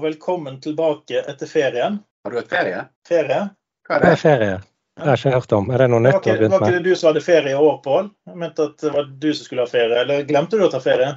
Og 0.00 0.06
velkommen 0.06 0.54
tilbake 0.64 1.18
etter 1.28 1.44
ferien. 1.44 1.98
Har 2.24 2.32
du 2.32 2.38
hatt 2.38 2.48
ferie? 2.48 2.84
Ferie? 3.04 3.40
Hva 3.84 3.98
er 3.98 4.00
Det 4.00 4.06
det? 4.06 4.12
er 4.14 4.20
ferie. 4.22 4.54
Det 4.96 5.04
har 5.04 5.10
jeg 5.10 5.20
ikke 5.20 5.32
hørt 5.34 5.52
om. 5.52 5.66
Er 5.74 5.82
det 5.82 5.88
noe 5.92 6.00
nytt 6.06 6.22
du 6.24 6.30
ikke, 6.30 6.48
var 6.54 6.64
ikke 6.64 6.70
det 6.78 6.80
du 6.86 6.94
som 6.96 7.08
hadde 7.10 7.22
ferie 7.26 7.52
i 7.52 7.58
år, 7.68 7.74
Pål? 7.84 8.08
Jeg 8.30 8.38
mente 8.40 8.64
at 8.70 8.78
det 8.80 8.92
var 8.94 9.10
du 9.12 9.28
som 9.34 9.44
skulle 9.44 9.66
ha 9.66 9.68
ferie. 9.68 9.98
Eller 10.00 10.24
glemte 10.24 10.56
du 10.56 10.64
å 10.64 10.70
ta 10.72 10.80
ferie? 10.80 11.10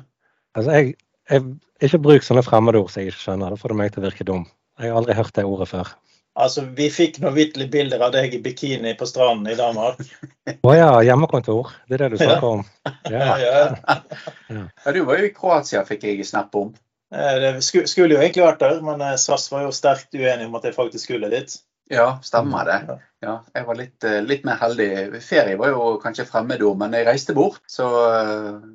Altså, 0.60 0.76
jeg, 0.76 0.98
jeg, 1.32 1.46
ikke 1.88 2.02
bruk 2.10 2.28
sånne 2.28 2.44
fremmedord 2.44 2.92
som 2.92 3.00
jeg 3.06 3.14
ikke 3.14 3.22
skjønner. 3.24 3.56
Da 3.56 3.62
får 3.64 3.72
du 3.72 3.80
meg 3.80 3.96
til 3.96 4.04
å 4.04 4.08
virke 4.10 4.28
dum. 4.28 4.44
Jeg 4.84 4.92
har 4.92 5.00
aldri 5.00 5.16
hørt 5.22 5.40
det 5.40 5.48
ordet 5.48 5.72
før. 5.72 5.96
Altså, 6.44 6.68
vi 6.76 6.92
fikk 6.92 7.24
noen 7.24 7.40
vitterlig 7.40 7.72
bilder 7.72 8.04
av 8.04 8.12
deg 8.20 8.36
i 8.36 8.44
bikini 8.44 8.98
på 9.00 9.08
stranden 9.08 9.48
i 9.48 9.56
Danmark. 9.56 10.04
Å 10.60 10.76
ja, 10.76 10.92
hjemmekontor. 11.08 11.72
Det 11.88 12.02
er 12.02 12.04
det 12.10 12.18
du 12.18 12.24
snakker 12.26 12.58
om. 12.60 12.68
Ja. 13.14 13.32
Ja. 13.40 14.00
Ja, 14.52 14.92
du 14.92 15.06
var 15.08 15.24
jo 15.24 15.32
i 15.32 15.32
Kroatia, 15.36 15.88
fikk 15.88 16.04
jeg 16.04 16.28
snap 16.28 16.52
om. 16.60 16.76
Eh, 17.14 17.36
Det 17.42 17.62
skulle 17.64 18.16
jo 18.16 18.22
egentlig 18.22 18.46
vært 18.46 18.64
der, 18.64 18.82
men 18.86 19.02
eh, 19.02 19.16
SAS 19.22 19.50
var 19.54 19.68
jo 19.68 19.76
sterkt 19.76 20.16
uenig 20.18 20.50
om 20.50 20.58
at 20.60 20.66
jeg 20.68 20.76
faktisk 20.78 21.06
skulle 21.10 21.30
dit. 21.34 21.56
Ja, 21.92 22.18
stemmer 22.24 22.64
det. 22.66 22.78
Ja. 23.22 23.34
Jeg 23.54 23.66
var 23.68 23.78
litt, 23.78 24.06
eh, 24.08 24.22
litt 24.24 24.46
mer 24.48 24.56
heldig. 24.62 24.88
Ferie 25.22 25.58
var 25.60 25.74
jo 25.74 25.98
kanskje 26.02 26.26
fremmedord, 26.26 26.80
men 26.80 26.96
jeg 26.96 27.06
reiste 27.06 27.36
bort. 27.38 27.60
Så 27.70 27.86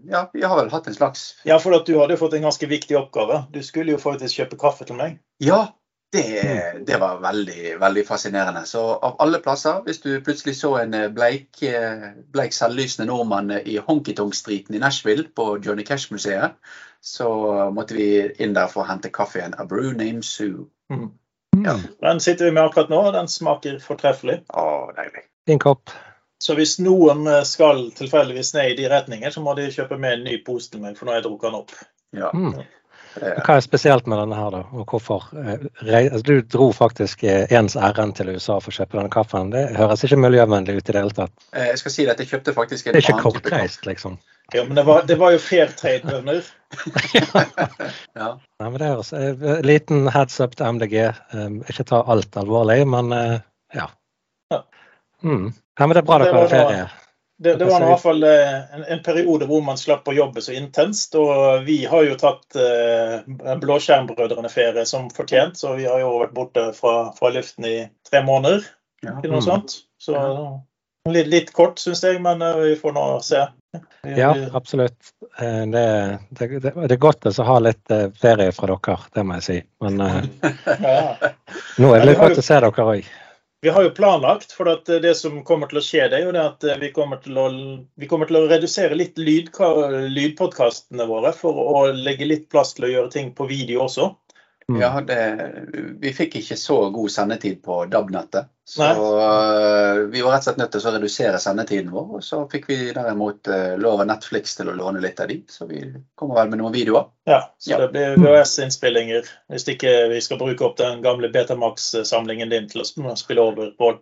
ja, 0.09 0.27
vi 0.33 0.45
har 0.45 0.61
vel 0.61 0.70
hatt 0.70 0.87
en 0.87 0.95
slags 0.97 1.33
Ja, 1.48 1.59
for 1.59 1.73
du 1.73 1.97
hadde 1.98 2.14
jo 2.14 2.20
fått 2.20 2.37
en 2.38 2.47
ganske 2.47 2.69
viktig 2.69 2.98
oppgave. 3.01 3.47
Du 3.51 3.62
skulle 3.66 3.97
jo 3.97 4.02
faktisk 4.02 4.39
kjøpe 4.39 4.61
kaffe 4.61 4.86
til 4.86 5.00
meg. 5.00 5.19
Ja, 5.42 5.73
det, 6.12 6.84
det 6.86 6.96
var 7.00 7.20
veldig, 7.20 7.77
veldig 7.80 8.05
fascinerende. 8.08 8.64
Så 8.66 8.83
av 8.94 9.16
alle 9.20 9.41
plasser, 9.44 9.83
hvis 9.84 10.00
du 10.00 10.10
plutselig 10.24 10.56
så 10.56 10.74
en 10.80 10.94
eh, 10.96 11.10
bleik, 11.12 11.62
eh, 11.62 12.10
bleik 12.33 12.56
selvlysende 12.56 13.10
nordmann 13.10 13.52
i 13.58 13.77
Honkytong-streeten 13.77 14.77
i 14.77 14.83
Nashville 14.83 15.28
på 15.36 15.58
Johnny 15.64 15.84
Cash-museet, 15.84 16.56
så 17.00 17.30
måtte 17.74 17.94
vi 17.94 18.08
inn 18.42 18.56
der 18.56 18.70
for 18.72 18.83
å 18.83 18.88
hente 18.88 19.12
kaffen. 19.14 19.55
A 19.58 19.68
brew 19.68 19.92
named 19.92 20.24
Sue. 20.27 20.66
Ja. 20.88 21.77
Mm. 21.77 21.86
Den 22.00 22.20
sitter 22.20 22.48
vi 22.48 22.56
med 22.56 22.64
akkurat 22.64 22.90
nå, 22.90 23.02
og 23.11 23.14
den 23.14 23.28
smaker 23.28 23.78
fortreffelig. 23.83 24.40
Å, 24.48 24.66
deilig. 24.96 25.27
Fin 25.48 25.61
kopp. 25.62 25.92
Så 26.38 26.55
hvis 26.55 26.77
noen 26.80 27.27
eh, 27.27 27.44
skal 27.48 27.88
tilfeldigvis 27.98 28.55
ned 28.55 28.72
i 28.72 28.80
de 28.80 28.88
retninger, 28.90 29.30
så 29.34 29.42
må 29.44 29.55
de 29.58 29.68
kjøpe 29.74 29.98
med 30.00 30.18
en 30.18 30.27
ny 30.28 30.38
pose 30.46 30.70
til 30.72 30.83
meg, 30.84 30.96
for 30.96 31.06
nå 31.06 31.14
har 31.14 31.20
jeg 31.20 31.28
drukket 31.28 31.48
den 31.50 31.61
opp. 31.61 31.78
Ja. 32.16 32.33
Mm. 32.33 32.61
Hva 33.19 33.55
er 33.56 33.62
spesielt 33.64 34.06
med 34.11 34.19
denne 34.20 34.37
her, 34.39 34.51
da? 34.55 34.61
Og 34.77 34.84
hvorfor? 34.92 35.25
Eh, 35.34 35.64
altså, 35.89 36.23
Du 36.27 36.41
dro 36.42 36.69
faktisk 36.77 37.25
eh, 37.25 37.47
ens 37.51 37.75
ærend 37.77 38.14
til 38.19 38.28
USA 38.34 38.59
for 38.62 38.70
å 38.70 38.77
kjøpe 38.77 38.98
denne 38.98 39.11
kaffen. 39.11 39.51
Det 39.55 39.64
høres 39.77 40.05
ikke 40.06 40.19
miljøvennlig 40.23 40.77
ut 40.78 40.89
i 40.89 40.92
det 40.92 41.01
hele 41.03 41.17
tatt. 41.17 41.33
eh, 41.53 41.70
Jeg 41.73 41.79
skal 41.83 41.95
si 41.95 42.06
at 42.09 42.19
jeg 42.23 42.31
kjøpte 42.33 42.55
faktisk 42.56 42.86
en 42.86 42.95
annen 42.95 43.03
type 43.03 43.17
kaffe. 43.17 43.33
Det 43.33 43.39
er 43.39 43.41
ikke 43.41 43.51
kortreist, 43.51 43.86
liksom. 43.89 44.19
Ja, 44.55 44.62
men 44.64 44.77
det 44.79 44.84
var, 44.86 45.03
det 45.09 45.19
var 45.20 45.33
jo 45.34 45.39
fair 45.42 45.73
trade, 45.77 46.05
bønder. 46.09 46.45
Ja. 48.19 48.29
Nei, 48.61 48.69
men 48.69 48.79
det 48.81 48.89
høres 48.91 49.11
Liten 49.64 50.09
heads 50.12 50.39
up 50.45 50.55
til 50.56 50.67
MDG. 50.77 50.97
Eh, 51.09 51.51
Ikke 51.73 51.84
ta 51.89 52.03
alt 52.06 52.36
alvorlig, 52.36 52.83
men 52.89 53.12
ja. 53.75 53.89
Ja. 54.53 54.62
Mm. 55.23 55.53
Ja, 55.79 55.86
men 55.86 55.95
det 55.97 56.03
er 56.03 56.09
bra 56.09 56.19
dere 56.23 56.34
har 56.45 56.48
ferie. 56.53 56.89
Det, 57.39 57.53
det 57.61 57.69
var 57.69 57.84
i 57.84 57.86
hvert 57.86 58.03
fall 58.03 58.25
eh, 58.27 58.55
en, 58.75 58.84
en 58.97 59.03
periode 59.06 59.47
hvor 59.47 59.61
man 59.62 59.78
slapp 59.78 60.08
å 60.11 60.14
jobbe 60.17 60.42
så 60.42 60.56
intenst. 60.58 61.14
Og 61.14 61.62
vi 61.69 61.84
har 61.86 62.03
jo 62.08 62.17
tatt 62.19 62.56
eh, 62.58 63.20
Blåskjermbrødrene-ferie 63.62 64.83
som 64.91 65.06
fortjent, 65.14 65.55
så 65.61 65.77
vi 65.78 65.86
har 65.86 66.00
jo 66.03 66.17
vært 66.25 66.34
borte 66.34 66.64
fra, 66.75 66.97
fra 67.19 67.30
luften 67.36 67.69
i 67.69 67.77
tre 68.11 68.25
måneder. 68.27 68.67
Ja. 69.06 69.14
Ikke 69.20 69.30
noe 69.30 69.39
Mm. 69.39 69.47
sånt. 69.47 69.77
Så 70.03 70.19
litt, 71.14 71.30
litt 71.30 71.53
kort, 71.55 71.79
syns 71.79 72.02
jeg, 72.02 72.18
men 72.24 72.42
eh, 72.42 72.58
vi 72.64 72.74
får 72.80 72.96
nå 72.96 73.07
se. 73.23 73.45
Ja, 74.18 74.33
absolutt. 74.58 75.12
Eh, 75.39 75.62
Det, 75.70 75.85
det, 76.30 76.48
det, 76.58 76.73
det 76.74 76.95
er 76.96 77.01
godt 77.02 77.27
å 77.30 77.33
ha 77.46 77.58
litt 77.62 77.95
eh, 77.95 78.08
ferie 78.18 78.51
fra 78.57 78.67
dere, 78.74 78.98
det 79.14 79.24
må 79.29 79.39
jeg 79.39 79.46
si. 79.46 79.61
Men 79.85 80.01
eh, 80.02 80.20
ja. 80.83 81.33
nå 81.79 81.95
er 81.95 82.02
det 82.02 82.11
litt 82.11 82.23
godt 82.23 82.42
å 82.42 82.46
se 82.51 82.58
dere 82.67 82.91
òg. 82.96 83.08
Vi 83.61 83.69
har 83.74 83.83
jo 83.83 83.91
planlagt, 83.91 84.52
for 84.55 84.70
at 84.70 84.86
det 85.02 85.14
som 85.19 85.41
kommer 85.46 85.67
til 85.70 85.80
å 85.80 85.83
skje, 85.83 86.05
det 86.11 86.20
er 86.20 86.29
jo 86.29 86.35
det 86.36 86.45
at 86.45 86.67
vi 86.79 86.92
kommer 86.95 87.19
til 87.24 87.41
å, 87.42 87.46
kommer 88.07 88.30
til 88.30 88.39
å 88.39 88.46
redusere 88.51 88.95
litt 88.95 89.19
lyd, 89.19 89.51
lydpodkastene 90.14 91.07
våre 91.11 91.33
for 91.35 91.58
å 91.64 91.80
legge 91.91 92.29
litt 92.29 92.47
plass 92.52 92.77
til 92.77 92.86
å 92.86 92.92
gjøre 92.92 93.13
ting 93.17 93.33
på 93.35 93.48
video 93.51 93.83
også. 93.89 94.13
Mm. 94.68 94.80
Ja, 94.83 95.01
det, 95.01 95.18
vi 96.02 96.11
fikk 96.12 96.34
ikke 96.42 96.56
så 96.61 96.74
god 96.92 97.08
sendetid 97.11 97.62
på 97.64 97.86
DAB-nettet. 97.89 98.51
Så 98.68 98.83
Nei. 98.83 98.90
øh, 99.01 100.01
vi 100.12 100.20
var 100.20 100.34
rett 100.34 100.42
og 100.42 100.45
slett 100.51 100.58
nødt 100.61 100.74
til 100.74 100.83
å 100.84 100.92
redusere 100.92 101.39
sendetiden 101.40 101.89
vår. 101.95 102.11
Og 102.18 102.24
så 102.27 102.42
fikk 102.52 102.67
vi 102.68 102.77
derimot 102.92 103.48
øh, 103.48 103.79
lov 103.80 104.02
av 104.05 104.11
Netflix 104.11 104.58
til 104.58 104.68
å 104.68 104.74
låne 104.77 105.01
litt 105.01 105.23
av 105.24 105.30
de, 105.33 105.39
så 105.48 105.64
vi 105.70 105.80
kommer 106.20 106.42
vel 106.42 106.51
med 106.52 106.61
noen 106.61 106.77
videoer. 106.77 107.08
Ja, 107.30 107.40
så 107.56 107.70
Ja. 107.73 107.79
det 107.86 107.89
blir 107.96 108.20
VHS-innspillinger. 108.20 109.30
Hvis 109.48 109.64
ikke 109.73 109.95
vi 110.12 110.20
skal 110.20 110.42
bruke 110.42 110.68
opp 110.68 110.77
den 110.83 111.00
gamle 111.06 111.33
Betamax-samlingen 111.33 112.52
din 112.52 112.68
til 112.68 112.85
å 112.85 113.17
spille 113.17 113.40
over 113.40 113.73
på. 113.79 113.95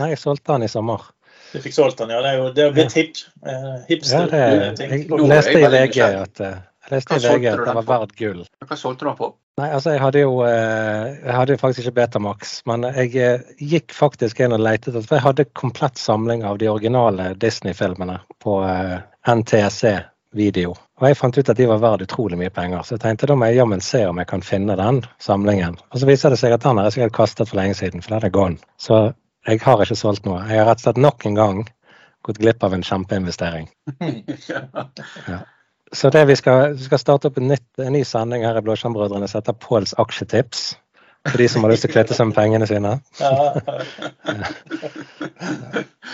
Nei, 0.00 0.10
jeg 0.16 0.22
solgte 0.24 0.56
den 0.56 0.66
i 0.66 0.72
sommer. 0.74 1.06
Du 1.52 1.58
fikk 1.62 1.74
solgt 1.74 1.98
den, 2.02 2.10
ja. 2.10 2.18
Det 2.22 2.30
er 2.34 2.36
jo 2.38 2.50
det 2.54 2.64
er 2.64 2.74
blitt 2.74 2.98
hip. 2.98 3.22
Eh, 3.46 3.78
Ja, 4.10 4.26
det, 4.26 4.42
jeg, 4.90 5.06
jeg 5.06 5.30
leste 5.30 5.54
i 5.58 5.70
VG 5.70 6.02
at, 6.02 6.42
eh, 6.46 6.58
leste 6.92 7.16
i 7.16 7.22
VG 7.24 7.46
at 7.52 7.64
den 7.66 7.78
var 7.80 7.88
verdt 7.88 8.16
gull. 8.18 8.42
Hva 8.66 8.78
solgte 8.78 9.04
du 9.06 9.10
den 9.10 9.18
på? 9.18 9.30
Nei, 9.60 9.68
altså 9.76 9.92
jeg 9.92 10.00
hadde 10.00 10.22
jo 10.22 10.36
eh, 10.46 11.18
jeg 11.20 11.34
hadde 11.36 11.56
jo 11.56 11.60
faktisk 11.60 11.82
ikke 11.84 11.96
Betamax, 11.98 12.54
men 12.70 12.86
jeg 12.94 13.10
eh, 13.20 13.48
gikk 13.72 13.92
faktisk 13.92 14.40
inn 14.40 14.54
og 14.56 14.62
lette 14.64 14.88
etter 14.88 15.04
For 15.04 15.18
jeg 15.18 15.26
hadde 15.26 15.48
komplett 15.58 16.00
samling 16.00 16.46
av 16.48 16.60
de 16.62 16.70
originale 16.70 17.32
Disney-filmene 17.40 18.20
på 18.40 18.60
eh, 18.64 18.96
NTSC 19.28 19.98
video. 20.36 20.72
Og 21.00 21.08
jeg 21.08 21.18
fant 21.18 21.36
ut 21.36 21.50
at 21.50 21.58
de 21.58 21.66
var 21.68 21.82
verdt 21.82 22.06
utrolig 22.06 22.38
mye 22.40 22.52
penger, 22.54 22.84
så 22.86 22.94
jeg 22.94 23.02
tenkte 23.04 23.28
da 23.28 23.36
må 23.36 23.50
jeg 23.50 23.58
jammen 23.58 23.82
se 23.84 24.04
om 24.06 24.20
jeg 24.22 24.30
kan 24.30 24.44
finne 24.46 24.76
den 24.78 25.02
samlingen. 25.22 25.76
Og 25.90 26.00
så 26.00 26.08
viser 26.08 26.32
det 26.32 26.38
seg 26.40 26.54
at 26.54 26.64
den 26.64 26.78
har 26.78 26.88
jeg 26.88 26.98
sikkert 26.98 27.16
kastet 27.18 27.50
for 27.50 27.60
lenge 27.60 27.76
siden, 27.78 28.04
for 28.04 28.14
den 28.14 28.28
er 28.28 28.34
gone. 28.34 28.60
Så 28.80 29.00
jeg 29.48 29.62
har 29.64 29.82
ikke 29.82 29.98
solgt 29.98 30.28
noe. 30.28 30.42
Jeg 30.46 30.62
har 30.62 30.70
rett 30.70 30.82
og 30.82 30.86
slett 30.86 31.00
nok 31.00 31.26
en 31.26 31.38
gang 31.38 31.62
gått 32.26 32.40
glipp 32.40 32.64
av 32.64 32.76
en 32.76 32.84
kjempeinvestering. 32.86 33.70
Så 35.92 36.10
det 36.14 36.22
vi 36.28 36.36
skal, 36.38 36.76
vi 36.78 36.84
skal 36.86 37.00
starte 37.02 37.30
opp 37.30 37.38
en, 37.40 37.48
nytt, 37.50 37.66
en 37.82 37.92
ny 37.94 38.04
sending 38.06 38.44
her 38.46 38.58
i 38.58 38.62
Blåskjermbrødrene 38.62 39.28
som 39.28 39.40
heter 39.40 39.56
Påls 39.58 39.94
aksjetips. 39.98 40.60
For 41.28 41.36
de 41.36 41.48
som 41.52 41.64
har 41.64 41.70
lyst 41.72 41.82
til 41.84 41.90
å 41.90 41.94
kvitte 41.96 42.14
seg 42.16 42.26
med 42.30 42.36
pengene 42.38 42.66
sine. 42.70 42.92
Ja. 43.20 43.50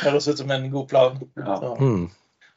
Høres 0.02 0.26
ut 0.26 0.40
som 0.40 0.50
en 0.50 0.70
god 0.72 0.86
plan. 0.90 1.12
Ja. 1.38 1.56
Mm. 1.78 2.08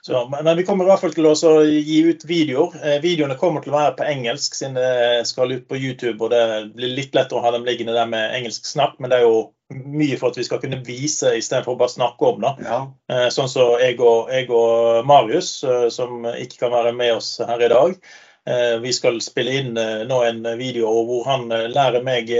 Så, 0.09 0.23
men 0.43 0.57
vi 0.57 0.63
kommer 0.65 0.87
i 0.87 0.89
hvert 0.89 1.03
fall 1.03 1.11
til 1.13 1.27
å 1.29 1.59
gi 1.61 1.99
ut 2.07 2.23
videoer. 2.25 2.71
Eh, 2.81 2.95
videoene 3.03 3.35
kommer 3.37 3.61
til 3.61 3.75
å 3.75 3.77
være 3.77 3.91
på 3.99 4.07
engelsk, 4.09 4.55
siden 4.57 4.79
det 4.79 5.27
skal 5.29 5.53
ut 5.53 5.67
på 5.69 5.77
YouTube. 5.77 6.17
og 6.25 6.31
Det 6.33 6.45
blir 6.73 6.95
litt 6.97 7.13
lettere 7.13 7.37
å 7.37 7.43
ha 7.43 7.51
dem 7.53 7.67
liggende 7.67 7.93
der 7.93 8.09
med 8.09 8.33
engelsk 8.39 8.65
snakk, 8.65 8.95
men 8.97 9.13
det 9.13 9.19
er 9.19 9.27
jo 9.27 9.43
mye 9.69 10.17
for 10.17 10.33
at 10.33 10.39
vi 10.39 10.47
skal 10.47 10.63
kunne 10.63 10.81
vise 10.87 11.35
istedenfor 11.37 11.77
bare 11.77 11.93
snakke 11.93 12.31
om. 12.31 12.41
da. 12.41 12.55
Ja. 12.65 12.79
Eh, 13.13 13.27
sånn 13.35 13.51
som 13.53 13.75
jeg 13.77 13.99
og, 14.01 14.33
jeg 14.33 14.49
og 14.49 15.05
Marius, 15.05 15.51
eh, 15.61 15.85
som 15.93 16.25
ikke 16.31 16.63
kan 16.65 16.73
være 16.73 16.95
med 16.97 17.19
oss 17.19 17.35
her 17.45 17.61
i 17.61 17.69
dag. 17.69 18.01
Eh, 18.49 18.79
vi 18.81 18.93
skal 18.97 19.21
spille 19.21 19.59
inn 19.61 19.77
eh, 19.77 20.07
nå 20.09 20.23
en 20.25 20.41
video 20.57 20.89
hvor 21.05 21.27
han 21.29 21.51
eh, 21.53 21.67
lærer 21.69 22.01
meg 22.01 22.33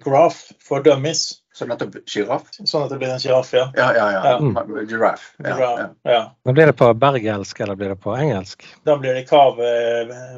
graph 0.00 0.54
for 0.64 0.80
dummies, 0.80 1.42
Så 1.58 1.66
nettopp 1.66 1.96
sjiraff? 2.06 2.44
sånn 2.54 2.84
at 2.86 2.92
det 2.92 3.00
blir 3.00 3.10
en 3.10 3.18
sjiraff. 3.18 3.48
Ja. 3.56 3.64
Ja, 3.74 3.88
ja, 3.96 4.04
ja. 4.14 4.34
Ja. 4.38 4.76
Giraffe. 4.86 5.32
Ja, 5.42 5.56
ja. 5.58 5.86
Ja. 6.06 6.20
Men 6.46 6.54
blir 6.54 6.70
det 6.70 6.76
på 6.78 6.92
bergelsk 6.94 7.60
eller 7.64 7.74
blir 7.74 7.90
det 7.94 7.98
på 8.04 8.14
engelsk? 8.14 8.62
Da 8.86 8.94
blir 9.00 9.18
det 9.18 9.24
kav 9.26 9.58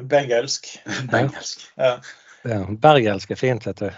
bengelsk. 0.09 0.71
bengelsk. 1.11 1.67
Ja. 1.77 1.99
Ja, 2.41 2.63
bergelsk 2.73 3.35
er 3.35 3.37
fint, 3.37 3.67
vet 3.69 3.83
du. 3.85 3.91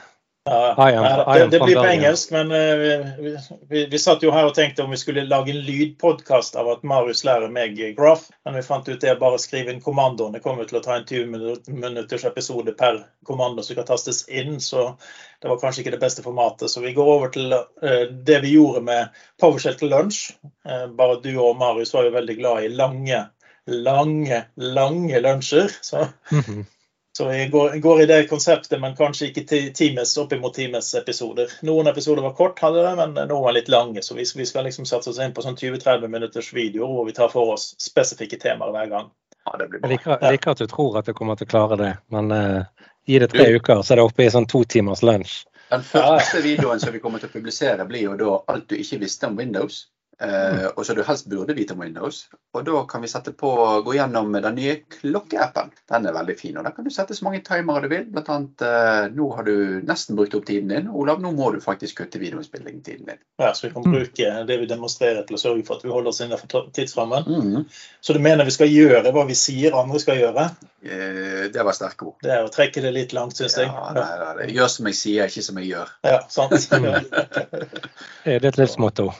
Ja, 0.46 0.90
I 0.90 0.96
am- 0.96 1.06
I 1.36 1.38
det, 1.38 1.44
am 1.44 1.50
det 1.50 1.58
from 1.58 1.68
blir 1.68 1.76
på 1.76 1.84
engelsk, 1.88 2.32
men 2.32 2.52
eh, 2.52 2.76
vi, 3.18 3.38
vi, 3.70 3.86
vi 3.86 4.00
satt 4.00 4.24
jo 4.26 4.32
her 4.36 4.44
og 4.50 4.56
tenkte 4.58 4.84
om 4.84 4.92
vi 4.92 4.98
skulle 5.00 5.24
lage 5.24 5.54
en 5.54 5.62
lydpodkast 5.64 6.58
av 6.60 6.68
at 6.74 6.84
Marius 6.84 7.22
lærer 7.24 7.48
meg 7.54 7.78
graph, 7.96 8.26
men 8.44 8.58
vi 8.58 8.64
fant 8.68 8.90
ut 8.90 9.00
det 9.00 9.10
er 9.14 9.22
bare 9.22 9.38
å 9.38 9.40
skrive 9.40 9.72
inn 9.72 9.80
kommandoen. 9.82 10.34
Det 10.36 10.42
kommer 10.44 10.68
til 10.68 10.82
å 10.82 10.84
ta 10.84 10.98
en 10.98 11.06
20 11.08 11.30
minut- 11.32 11.68
minutters 11.72 12.26
episode 12.28 12.74
per 12.76 13.00
kommando 13.26 13.64
som 13.64 13.76
kan 13.80 13.88
tastes 13.88 14.26
inn, 14.28 14.60
så 14.60 14.98
det 15.42 15.48
var 15.48 15.62
kanskje 15.64 15.86
ikke 15.86 15.96
det 15.96 16.02
beste 16.04 16.26
formatet. 16.28 16.68
Så 16.70 16.84
vi 16.84 16.92
går 16.94 17.14
over 17.16 17.32
til 17.32 17.54
eh, 17.56 18.04
det 18.12 18.42
vi 18.44 18.52
gjorde 18.58 18.84
med 18.84 19.16
PowerShell 19.40 19.80
til 19.80 19.90
lunsj. 19.96 20.34
Eh, 20.68 20.88
bare 20.92 21.22
du 21.24 21.32
og 21.40 21.56
Marius 21.64 21.94
var 21.96 22.04
jo 22.10 22.18
veldig 22.20 22.38
glad 22.44 22.64
i 22.68 22.74
lange, 22.76 23.24
lange, 23.72 24.44
lange 24.60 25.24
lunsjer. 25.24 25.72
Så 25.82 26.10
Mhm. 26.36 26.66
Så 27.18 27.28
jeg 27.30 27.52
går, 27.54 27.76
går 27.78 28.02
i 28.02 28.06
det 28.10 28.28
konseptet, 28.30 28.80
men 28.82 28.96
kanskje 28.98 29.28
ikke 29.28 29.44
times, 29.46 29.74
times 29.78 30.14
oppimot 30.18 30.56
times 30.56 30.88
episoder. 30.98 31.52
Noen 31.62 31.88
episoder 31.92 32.26
var 32.26 32.34
kort, 32.34 32.58
hadde 32.60 32.82
det, 32.82 32.94
men 32.98 33.14
noen 33.20 33.44
var 33.44 33.54
litt 33.54 33.70
lange. 33.70 34.02
Så 34.02 34.18
vi, 34.18 34.26
vi 34.36 34.48
skal 34.50 34.66
liksom 34.66 34.88
satse 34.90 35.12
oss 35.12 35.20
inn 35.22 35.36
på 35.36 35.44
sånn 35.46 35.60
20-30 35.60 36.10
minutters 36.10 36.50
videoer 36.58 36.90
hvor 36.90 37.06
vi 37.06 37.14
tar 37.14 37.30
for 37.30 37.54
oss 37.54 37.76
spesifikke 37.78 38.42
temaer 38.42 38.74
hver 38.74 38.90
gang. 38.96 39.12
Ja, 39.46 39.54
det 39.60 39.70
blir 39.70 39.84
Jeg 39.84 39.94
liker, 39.94 40.18
jeg 40.18 40.40
liker 40.40 40.56
at 40.56 40.64
du 40.64 40.72
tror 40.72 40.98
at 40.98 41.06
du 41.06 41.14
kommer 41.14 41.38
til 41.38 41.46
å 41.46 41.54
klare 41.54 41.78
det, 41.78 41.92
men 42.16 42.34
uh, 42.34 42.90
gi 43.06 43.22
det 43.22 43.30
tre 43.36 43.46
uker, 43.60 43.84
så 43.86 43.94
er 43.94 44.02
det 44.02 44.08
oppe 44.10 44.26
i 44.26 44.32
sånn 44.34 44.50
to 44.50 44.64
timers 44.66 45.06
lunsj. 45.06 45.44
Den 45.70 45.86
første 45.86 46.42
videoen 46.42 46.82
som 46.82 46.94
vi 46.94 47.02
kommer 47.04 47.22
til 47.22 47.30
å 47.30 47.36
publisere, 47.38 47.86
blir 47.90 48.08
jo 48.08 48.18
da 48.18 48.40
alt 48.56 48.66
du 48.74 48.76
ikke 48.80 49.04
visste 49.06 49.30
om 49.30 49.38
Windows. 49.38 49.84
Eh, 50.24 50.66
og 50.74 50.86
så 50.86 50.94
du 50.96 51.04
helst 51.04 51.28
burde 51.30 51.56
vite 51.58 51.76
om 51.76 51.82
Windows. 51.84 52.28
Og 52.54 52.66
da 52.66 52.84
kan 52.90 53.02
vi 53.04 53.10
sette 53.12 53.34
på 53.36 53.50
gå 53.86 53.96
gjennom 53.98 54.32
den 54.34 54.56
nye 54.56 54.76
klokkeappen. 54.96 55.72
Den 55.90 56.08
er 56.08 56.16
veldig 56.16 56.36
fin. 56.40 56.58
og 56.58 56.66
Der 56.68 56.76
kan 56.76 56.86
du 56.86 56.92
sette 56.94 57.16
så 57.18 57.26
mange 57.26 57.42
timere 57.46 57.84
du 57.84 57.90
vil. 57.92 58.06
Blant 58.14 58.30
annet 58.30 58.66
uh, 58.66 59.08
nå 59.14 59.30
har 59.38 59.48
du 59.48 59.56
nesten 59.88 60.20
brukt 60.20 60.36
opp 60.38 60.46
tiden 60.48 60.74
din. 60.74 60.92
Olav, 60.92 61.22
nå 61.24 61.34
må 61.36 61.50
du 61.54 61.60
faktisk 61.64 62.02
kutte 62.02 62.22
videoinnspillingstiden 62.22 63.10
din. 63.10 63.22
Ja, 63.42 63.54
Så 63.54 63.68
vi 63.68 63.74
kan 63.74 63.88
bruke 63.88 64.36
det 64.48 64.60
vi 64.62 64.70
demonstrerer 64.70 65.26
til 65.28 65.40
å 65.40 65.42
sørge 65.42 65.66
for 65.68 65.80
at 65.80 65.88
vi 65.88 65.92
holder 65.94 66.14
oss 66.14 66.22
innenfor 66.22 66.70
tidsrammen. 66.76 67.28
Mm. 67.28 67.66
Så 68.02 68.14
du 68.14 68.22
mener 68.24 68.48
vi 68.48 68.56
skal 68.56 68.72
gjøre 68.72 69.14
hva 69.16 69.26
vi 69.30 69.38
sier 69.38 69.76
andre 69.80 70.02
skal 70.04 70.22
gjøre? 70.22 70.48
Uh, 70.84 71.44
det 71.54 71.68
var 71.68 71.76
sterke 71.78 72.12
ord. 72.12 72.18
Det 72.24 72.38
er 72.38 72.46
å 72.46 72.54
trekke 72.54 72.86
det 72.86 72.94
litt 72.96 73.18
langt, 73.18 73.38
syns 73.40 73.58
jeg. 73.60 73.68
Ja, 73.72 73.92
nei, 73.98 74.08
nei, 74.22 74.32
nei. 74.40 74.50
Gjør 74.54 74.74
som 74.78 74.90
jeg 74.92 75.02
sier, 75.02 75.30
ikke 75.32 75.46
som 75.50 75.62
jeg 75.62 75.74
gjør. 75.74 75.94
Ja, 76.06 76.24
sant. 76.30 76.58
Det 78.24 78.38
er 78.38 78.46
et 78.48 78.58
livsmotto. 78.58 79.12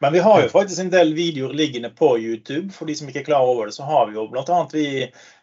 Men 0.00 0.12
vi 0.12 0.18
har 0.24 0.42
jo 0.42 0.48
faktisk 0.48 0.80
en 0.80 0.90
del 0.92 1.12
videoer 1.14 1.52
liggende 1.52 1.90
på 1.90 2.14
YouTube. 2.18 2.72
For 2.72 2.88
de 2.88 2.94
som 2.96 3.08
ikke 3.08 3.20
er 3.20 3.28
klar 3.28 3.44
over 3.44 3.68
det, 3.68 3.74
så 3.76 3.84
har 3.84 4.06
vi 4.08 4.16
jo 4.16 4.24
annet 4.32 4.72
vi, 4.72 4.86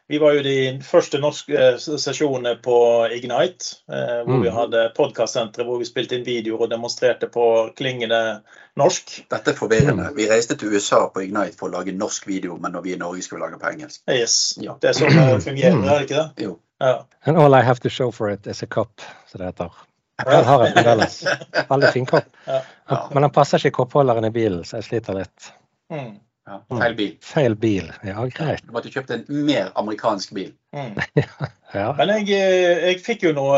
vi 0.07 0.17
var 0.17 0.33
jo 0.33 0.43
de 0.43 0.79
første 0.87 1.19
norske 1.19 1.53
eh, 1.53 1.77
sesjonene 1.77 2.55
på 2.63 2.77
Ignite, 3.13 3.83
eh, 3.91 4.23
hvor 4.23 4.37
Mm. 4.39 4.43
vi 4.43 4.53
hadde 4.55 4.85
podkastsenteret 4.97 5.67
hvor 5.67 5.77
vi 5.77 5.85
spilte 5.85 6.15
inn 6.15 6.25
videoer 6.25 6.63
og 6.65 6.71
demonstrerte 6.71 7.27
på 7.27 7.69
klingende 7.77 8.41
norsk. 8.79 9.17
Dette 9.29 9.51
er 9.51 9.59
forvirrende. 9.59 10.09
Vi 10.15 10.29
reiste 10.29 10.55
til 10.55 10.73
USA 10.73 11.07
på 11.09 11.21
Ignite 11.27 11.57
for 11.59 11.69
å 11.69 11.77
lage 11.77 11.93
norsk 11.93 12.27
video, 12.27 12.57
men 12.57 12.71
når 12.71 12.81
vi 12.81 12.93
i 12.95 13.01
Norge 13.01 13.21
skulle 13.21 13.45
lage 13.45 13.59
på 13.59 13.69
engelsk. 13.69 14.01
Yes. 14.09 14.57
Ja. 14.61 14.77
Det 14.81 14.89
er 14.89 14.97
sånn 14.97 15.13
det 15.13 15.43
fungerer, 15.43 15.83
er 15.83 15.99
det 15.99 16.09
ikke 16.09 16.23
det? 16.23 16.47
Jo. 16.47 16.57
Ja. 16.81 17.03
And 17.25 17.37
all 17.37 17.53
I 17.53 17.61
have 17.61 17.79
to 17.81 17.89
show 17.89 18.11
for 18.11 18.29
it 18.29 18.47
is 18.47 18.63
a 18.63 18.67
cup, 18.67 19.01
som 19.27 19.39
det 19.41 19.51
heter. 19.51 19.69
Den 20.25 20.45
har 20.47 20.63
jeg 20.65 20.73
fremdeles. 20.73 21.19
Veldig 21.71 21.91
fin 21.93 22.07
kopp. 22.09 22.29
Men 23.13 23.27
den 23.27 23.33
passer 23.35 23.61
ikke 23.61 23.73
i 23.73 23.77
koppholderen 23.81 24.25
i 24.25 24.33
bilen, 24.33 24.63
så 24.65 24.79
jeg 24.79 24.87
sliter 24.89 25.19
litt. 25.19 25.51
Mm. 25.93 26.15
Ja. 26.47 26.61
Feil 26.79 26.93
bil. 26.95 27.13
Feil 27.27 27.55
bil. 27.59 27.87
Ja, 28.07 28.23
greit. 28.31 28.63
Du 28.63 28.71
måtte 28.71 28.91
kjøpt 28.91 29.11
en 29.11 29.25
mer 29.27 29.71
amerikansk 29.79 30.33
bil. 30.37 30.51
Mm. 30.75 30.97
Ja. 31.75 31.89
Men 31.97 32.07
jeg, 32.13 32.29
eh, 32.31 32.77
jeg 32.87 33.01
fikk 33.03 33.25
jo 33.25 33.33
noe 33.35 33.57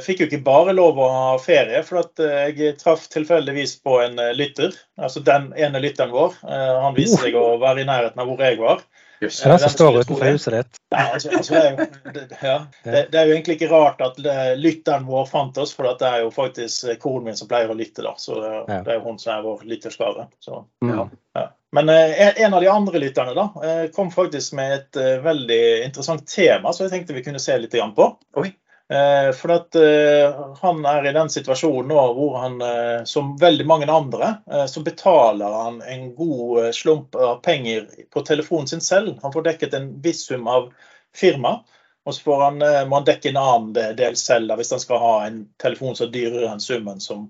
Fikk 0.00 0.22
jo 0.22 0.26
ikke 0.30 0.38
bare 0.46 0.72
lov 0.72 0.96
å 0.96 1.08
ha 1.12 1.34
ferie, 1.36 1.82
for 1.84 2.00
at 2.00 2.22
eh, 2.24 2.54
jeg 2.56 2.78
traff 2.80 3.02
tilfeldigvis 3.12 3.74
på 3.84 3.98
en 4.00 4.16
eh, 4.16 4.30
lytter. 4.32 4.72
Altså 4.96 5.20
den 5.26 5.50
ene 5.60 5.82
lytteren 5.84 6.14
vår. 6.14 6.38
Eh, 6.40 6.78
Han 6.86 6.96
viste 6.96 7.20
seg 7.20 7.36
å 7.36 7.58
være 7.60 7.84
i 7.84 7.88
nærheten 7.90 8.24
av 8.24 8.32
hvor 8.32 8.40
jeg 8.40 8.56
var. 8.62 8.80
Er 9.20 9.28
det 9.28 9.44
er 9.44 9.50
den 9.52 9.58
som 9.66 9.72
står 9.74 9.98
utenfor 10.00 10.30
huset 10.32 10.54
ditt? 10.54 10.78
Ja, 10.90 11.02
altså, 11.14 11.30
altså, 11.36 11.54
det, 11.54 11.60
er 11.60 11.70
jo, 11.70 12.12
det, 12.14 12.38
ja. 12.42 12.54
det, 12.84 13.02
det 13.12 13.18
er 13.20 13.26
jo 13.28 13.34
egentlig 13.36 13.56
ikke 13.58 13.68
rart 13.70 14.00
at 14.00 14.16
lytteren 14.58 15.04
vår 15.06 15.26
fant 15.28 15.58
oss, 15.60 15.74
for 15.76 15.84
det 15.98 16.08
er 16.08 16.22
jo 16.24 16.30
faktisk 16.34 16.88
eh, 16.88 16.96
konen 17.02 17.24
min 17.28 17.36
som 17.36 17.48
pleier 17.50 17.68
å 17.70 17.76
lytte. 17.76 18.02
da, 18.02 18.14
så 18.16 18.40
Det, 18.40 18.52
Ja. 18.72 18.80
det 18.86 18.94
er 18.94 18.98
jo 19.00 19.04
hun 19.10 19.18
som 19.18 19.34
er 19.36 19.42
vår 19.44 19.64
lytterskare. 19.68 20.26
Så, 20.40 20.64
Mm. 20.82 21.10
ja. 21.36 21.48
Men 21.72 21.88
eh, 21.88 22.42
en- 22.42 22.54
av 22.54 22.60
de 22.60 22.66
andre 22.72 22.98
lytterne 22.98 23.34
da, 23.36 23.44
eh, 23.62 23.86
kom 23.94 24.10
faktisk 24.10 24.52
med 24.58 24.72
et 24.72 24.96
eh, 24.96 25.20
veldig 25.22 25.84
interessant 25.84 26.26
tema, 26.26 26.72
så 26.72 26.88
jeg 26.88 26.90
tenkte 26.90 27.14
vi 27.14 27.22
kunne 27.22 27.38
se 27.38 27.58
litt 27.58 27.72
grann 27.76 27.94
på. 27.94 28.16
Oi. 28.36 28.50
Eh, 28.90 29.32
For 29.32 29.52
at 29.54 29.76
eh, 29.78 30.38
han 30.60 30.84
er 30.88 31.06
i 31.06 31.12
den 31.14 31.30
situasjonen 31.30 31.92
nå 31.92 32.04
hvor 32.16 32.38
han, 32.42 32.56
eh, 32.66 33.02
som 33.06 33.36
veldig 33.38 33.66
mange 33.70 33.86
andre, 33.90 34.32
så 34.68 34.82
betaler 34.82 35.58
han 35.62 35.82
en 35.82 36.08
god 36.16 36.74
slump 36.74 37.14
av 37.14 37.36
penger 37.44 37.86
på 38.10 38.24
telefonen 38.26 38.66
sin 38.66 38.82
selv. 38.82 39.18
Han 39.22 39.32
får 39.32 39.46
dekket 39.46 39.76
en 39.78 39.92
viss 40.02 40.24
sum 40.26 40.48
av 40.50 40.72
firma, 41.16 41.60
og 42.06 42.16
så 42.16 42.24
får 42.24 42.42
han, 42.42 42.58
må 42.88 42.98
han 42.98 43.06
dekke 43.06 43.30
en 43.30 43.38
annen 43.38 43.96
del 43.98 44.16
selv 44.18 44.50
da, 44.50 44.56
hvis 44.58 44.72
han 44.74 44.82
skal 44.82 45.02
ha 45.02 45.14
en 45.26 45.44
telefon 45.60 45.94
som 45.94 46.08
er 46.08 46.14
dyrere 46.14 46.50
enn 46.50 46.62
summen 46.64 47.02
som 47.04 47.28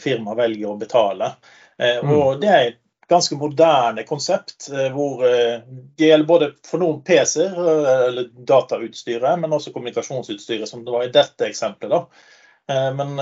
firmaet 0.00 0.38
velger 0.38 0.70
å 0.70 0.78
betale. 0.80 1.32
Eh, 1.78 1.98
Og 2.00 2.40
det 2.40 2.50
er 2.50 2.74
ganske 3.08 3.36
moderne 3.36 4.02
konsept, 4.02 4.68
eh, 4.72 4.92
hvor 4.92 5.24
eh, 5.26 5.60
det 5.96 6.08
gjelder 6.08 6.28
både 6.28 6.50
for 6.66 6.82
noen 6.82 7.02
PC-er, 7.04 7.58
eh, 7.58 8.06
eller 8.08 8.30
datautstyret, 8.48 9.40
men 9.40 9.52
også 9.52 9.72
kommunikasjonsutstyret, 9.74 10.68
som 10.68 10.84
det 10.84 10.94
var 10.94 11.04
i 11.04 11.12
dette 11.12 11.48
eksempelet. 11.48 11.90
da. 12.00 12.32
Men 12.96 13.18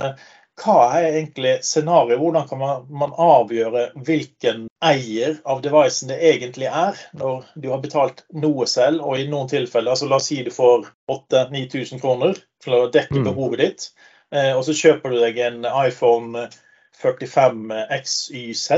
hva 0.63 0.75
er 0.95 1.09
egentlig 1.09 1.57
scenarioet? 1.67 2.21
Hvordan 2.21 2.45
kan 2.47 2.61
man, 2.61 2.85
man 2.95 3.15
avgjøre 3.19 3.89
hvilken 4.07 4.69
eier 4.85 5.41
av 5.51 5.65
devicen 5.65 6.13
det 6.13 6.21
egentlig 6.29 6.69
er, 6.71 7.01
når 7.19 7.49
du 7.59 7.67
har 7.73 7.83
betalt 7.83 8.23
noe 8.39 8.69
selv, 8.71 9.03
og 9.03 9.19
i 9.19 9.27
noen 9.27 9.51
tilfeller, 9.51 9.97
altså 9.97 10.07
la 10.07 10.21
oss 10.21 10.29
si 10.31 10.39
du 10.47 10.53
får 10.55 10.87
8000-9000 11.11 12.05
kroner 12.05 12.39
for 12.63 12.85
å 12.85 12.91
dekke 12.95 13.19
Mm. 13.19 13.27
behovet 13.33 13.65
ditt, 13.65 13.89
og 14.31 14.63
så 14.65 14.73
kjøper 14.79 15.11
du 15.11 15.19
deg 15.25 15.43
en 15.43 15.67
iPhone 15.67 16.47
45 16.99 17.73
XYZ. 18.03 18.71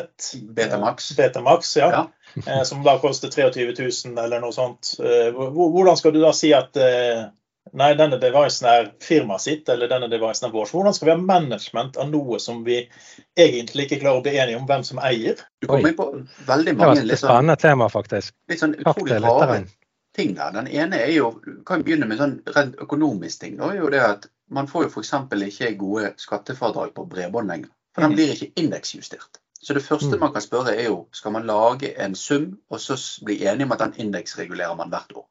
Betamax. 0.57 1.17
Betamax, 1.17 1.77
ja. 1.77 1.91
Ja. 1.93 2.11
Eh, 2.47 2.63
Som 2.63 2.83
da 2.85 2.99
koster 2.99 3.29
23 3.31 3.75
000 3.79 4.19
eller 4.25 4.41
noe 4.41 4.53
sånt. 4.53 4.95
Eh, 5.01 5.33
Hvordan 5.35 5.97
skal 5.97 6.13
du 6.15 6.21
da 6.23 6.33
si 6.33 6.53
at 6.57 6.77
eh, 6.77 7.27
nei, 7.73 7.91
denne 7.99 8.19
devicen 8.23 8.69
er 8.71 8.91
firmaet 9.03 9.45
sitt, 9.45 9.69
eller 9.69 9.91
denne 9.91 10.09
devicen 10.13 10.49
er 10.49 10.55
vår? 10.55 10.71
Hvordan 10.73 10.97
skal 10.97 11.11
vi 11.11 11.15
ha 11.15 11.21
management 11.21 11.97
av 12.01 12.11
noe 12.13 12.41
som 12.43 12.65
vi 12.67 12.81
egentlig 13.37 13.89
ikke 13.89 14.01
klarer 14.03 14.23
å 14.23 14.27
bli 14.27 14.37
enige 14.39 14.61
om 14.63 14.67
hvem 14.71 14.85
som 14.87 15.01
eier? 15.05 15.41
Du 15.61 15.69
kommer 15.71 15.93
inn 15.93 15.99
på 15.99 16.11
veldig 16.49 16.75
Det 16.75 16.79
var 16.81 16.93
mange 16.95 17.05
et 17.05 17.11
litt 17.13 17.23
sånn, 17.23 17.31
spennende 17.35 17.57
tema, 17.61 17.89
faktisk. 17.93 18.35
litt 18.51 18.63
sånn 18.63 18.77
utrolig 18.81 19.21
rare 19.25 19.65
ting 20.15 20.35
der. 20.39 20.53
Den 20.55 20.69
ene 20.71 21.01
er 21.03 21.11
jo 21.11 21.33
kan 21.67 21.83
begynne 21.83 22.07
med 22.07 22.21
sånn 22.23 22.37
rent 22.55 22.77
økonomisk 22.83 23.41
ting. 23.43 23.57
Da 23.59 23.73
er 23.73 23.81
jo 23.83 23.91
det 23.93 24.03
at 24.07 24.31
Man 24.53 24.67
får 24.69 24.83
jo 24.85 24.89
f.eks. 24.93 25.11
ikke 25.49 25.71
gode 25.81 26.11
skattefradrag 26.21 26.91
på 26.95 27.07
bredbånd 27.09 27.49
lenger. 27.49 27.71
For 27.95 28.03
den 28.03 28.11
Mhm. 28.11 28.17
blir 28.17 28.33
ikke 28.35 28.53
indeksjustert. 28.57 29.41
Så 29.63 29.75
det 29.75 29.83
første 29.83 30.13
Mm. 30.13 30.21
man 30.21 30.33
kan 30.33 30.43
spørre 30.43 30.77
er 30.77 30.85
jo 30.85 31.07
skal 31.13 31.33
man 31.33 31.47
lage 31.47 31.95
en 32.05 32.15
sum 32.15 32.59
og 32.71 32.81
så 32.81 32.97
bli 33.25 33.37
enige 33.47 33.65
om 33.65 33.73
at 33.73 33.79
den 33.79 33.95
indeksregulerer 33.99 34.77
man 34.77 34.91
hvert 34.91 35.13
år. 35.17 35.27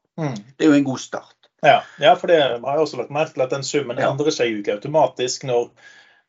Det 0.58 0.64
er 0.64 0.66
jo 0.66 0.72
en 0.72 0.84
god 0.84 0.98
start. 0.98 1.34
Ja, 1.62 1.80
ja, 2.00 2.14
for 2.14 2.26
det 2.26 2.40
har 2.42 2.50
jeg 2.58 2.80
også 2.80 2.96
lagt 2.96 3.10
merke 3.10 3.32
til 3.34 3.42
at 3.42 3.50
den 3.50 3.62
summen 3.62 3.98
Ja. 3.98 4.10
endrer 4.10 4.30
seg 4.30 4.50
jo 4.50 4.58
ikke 4.62 4.72
automatisk 4.80 5.44
når, 5.44 5.70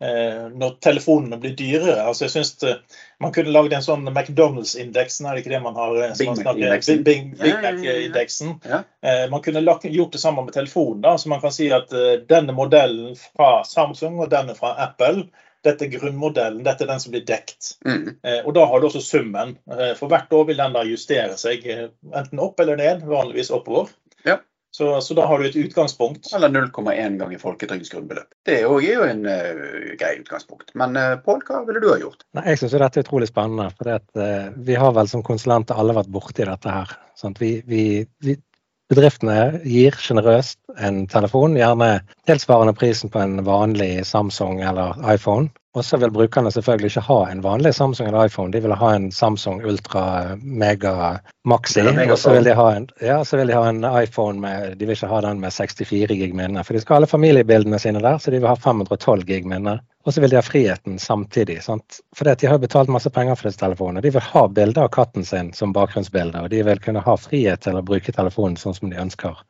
eh, 0.02 0.50
når 0.50 0.78
telefonene 0.82 1.40
blir 1.40 1.56
dyrere. 1.56 2.06
Altså 2.08 2.22
jeg 2.26 2.30
synes 2.32 2.56
det, 2.60 2.78
Man 3.20 3.32
kunne 3.32 3.52
lagd 3.52 3.74
en 3.74 3.82
sånn 3.82 4.06
McDonald's-indeksen, 4.14 5.26
er 5.26 5.36
det 5.36 5.46
ikke 5.46 5.50
det 5.56 5.62
man 5.64 5.76
har? 5.76 6.16
Big 6.18 6.28
Mac-indeksen. 6.28 7.04
Big, 7.04 7.32
Big, 7.40 7.40
Big 7.40 8.30
Ja. 8.66 8.84
Eh, 9.04 9.30
Man 9.30 9.42
kunne 9.42 9.62
lagt, 9.64 9.84
gjort 9.84 10.12
det 10.12 10.20
sammen 10.22 10.46
med 10.46 10.54
telefonen. 10.54 11.02
da, 11.02 11.16
så 11.18 11.28
Man 11.30 11.42
kan 11.42 11.52
si 11.52 11.70
at 11.72 11.92
eh, 11.94 12.18
denne 12.28 12.54
modellen 12.54 13.16
fra 13.16 13.64
Samsung 13.64 14.20
og 14.20 14.30
denne 14.30 14.56
fra 14.56 14.76
Apple, 14.78 15.30
dette 15.66 15.88
er 15.88 15.94
grunnmodellen, 15.94 16.64
dette 16.66 16.86
er 16.86 16.94
den 16.94 17.04
som 17.04 17.14
blir 17.16 17.26
dekt. 17.28 17.76
Mm. 17.86 18.16
Eh, 18.24 18.42
Og 18.46 18.54
da 18.58 18.66
har 18.70 18.82
du 18.82 18.90
også 18.90 19.04
summen. 19.04 19.58
Eh, 19.72 19.94
For 20.00 20.12
hvert 20.12 20.34
år 20.34 20.50
vil 20.50 20.62
den 20.62 20.76
da 20.78 20.86
justere 20.88 21.38
seg 21.42 21.66
eh, 21.68 21.88
enten 22.14 22.44
opp 22.44 22.60
eller 22.64 22.80
ned, 22.80 23.06
vanligvis 23.10 23.54
oppover. 23.56 23.92
Ja. 24.26 24.40
Så, 24.76 25.02
så 25.02 25.16
da 25.16 25.24
har 25.26 25.40
du 25.40 25.46
et 25.48 25.56
utgangspunkt. 25.56 26.34
Eller 26.36 26.50
0,1 26.52 27.14
ganger 27.22 27.40
folketrygdens 27.40 27.94
grunnbeløp. 27.94 28.28
Det 28.44 28.58
er 28.58 28.66
jo 28.66 28.82
er 28.84 28.98
jo 28.98 29.06
en 29.08 29.22
uh, 29.24 29.94
grei 29.96 30.18
utgangspunkt. 30.20 30.74
Men 30.76 30.98
uh, 31.00 31.14
Pål, 31.24 31.46
hva 31.48 31.62
ville 31.64 31.80
du 31.80 31.88
ha 31.94 31.96
gjort? 32.02 32.26
Nei, 32.36 32.44
jeg 32.50 32.60
syns 32.60 32.76
dette 32.76 33.00
er 33.00 33.06
utrolig 33.06 33.30
spennende. 33.30 33.70
For 33.78 33.88
det 33.88 33.96
at, 34.02 34.10
eh, 34.20 34.50
vi 34.68 34.76
har 34.76 34.92
vel 34.98 35.08
som 35.08 35.24
konsulenter 35.24 35.80
alle 35.80 35.96
vært 35.96 36.12
borti 36.12 36.44
dette 36.44 36.76
her. 36.76 36.92
Vi, 37.40 37.54
vi, 37.64 37.86
vi, 38.20 38.36
bedriftene 38.92 39.62
gir 39.66 39.96
sjenerøst 39.98 40.60
en 40.78 41.06
telefon, 41.12 41.58
gjerne 41.58 42.04
tilsvarende 42.30 42.76
prisen 42.78 43.12
på 43.14 43.22
en 43.24 43.40
vanlig 43.48 44.06
Samsung 44.08 44.62
eller 44.62 44.98
iPhone. 45.14 45.50
Og 45.76 45.84
så 45.86 45.98
vil 46.00 46.12
brukerne 46.12 46.52
selvfølgelig 46.52 46.88
ikke 46.94 47.02
ha 47.10 47.18
en 47.28 47.42
vanlig 47.44 47.74
Samsung 47.76 48.08
eller 48.08 48.30
iPhone, 48.30 48.54
de 48.54 48.62
vil 48.64 48.74
ha 48.80 48.92
en 48.96 49.10
Samsung 49.12 49.60
Ultra 49.68 50.04
Mega 50.40 51.18
Maxi. 51.44 51.82
Og 51.84 52.18
så 52.20 52.32
vil 52.32 52.48
de 52.48 52.54
ha 52.56 52.68
en, 52.78 52.86
ja, 53.04 53.18
vil 53.32 53.52
de 53.52 53.58
ha 53.58 53.66
en 53.70 53.82
iPhone 53.84 54.40
med 54.40 54.78
De 54.80 54.88
vil 54.88 54.96
ikke 54.96 55.10
ha 55.12 55.20
den 55.26 55.42
med 55.44 55.52
64 55.52 56.16
gig 56.16 56.32
minne, 56.36 56.64
for 56.64 56.74
de 56.74 56.84
skal 56.84 56.96
ha 56.96 57.02
alle 57.02 57.12
familiebildene 57.12 57.80
sine 57.80 58.00
der, 58.00 58.22
så 58.24 58.32
de 58.32 58.40
vil 58.40 58.48
ha 58.48 58.56
512 58.56 59.26
gig 59.28 59.50
minne. 59.52 59.82
Og 60.06 60.14
så 60.14 60.22
vil 60.22 60.32
de 60.32 60.38
ha 60.38 60.46
friheten 60.46 61.00
samtidig. 61.02 61.58
sant? 61.64 62.00
For 62.16 62.30
de 62.30 62.48
har 62.48 62.56
jo 62.56 62.64
betalt 62.64 62.94
masse 62.94 63.10
penger 63.10 63.36
for 63.36 63.50
disse 63.50 63.60
telefonene. 63.60 64.04
De 64.06 64.14
vil 64.14 64.22
ha 64.22 64.46
bilder 64.48 64.86
av 64.86 64.94
katten 64.96 65.26
sin 65.26 65.52
som 65.54 65.74
bakgrunnsbilde, 65.74 66.46
og 66.46 66.54
de 66.54 66.62
vil 66.64 66.80
kunne 66.80 67.04
ha 67.04 67.18
frihet 67.18 67.66
til 67.66 67.76
å 67.76 67.84
bruke 67.84 68.14
telefonen 68.16 68.56
sånn 68.62 68.78
som 68.78 68.94
de 68.94 69.02
ønsker. 69.02 69.42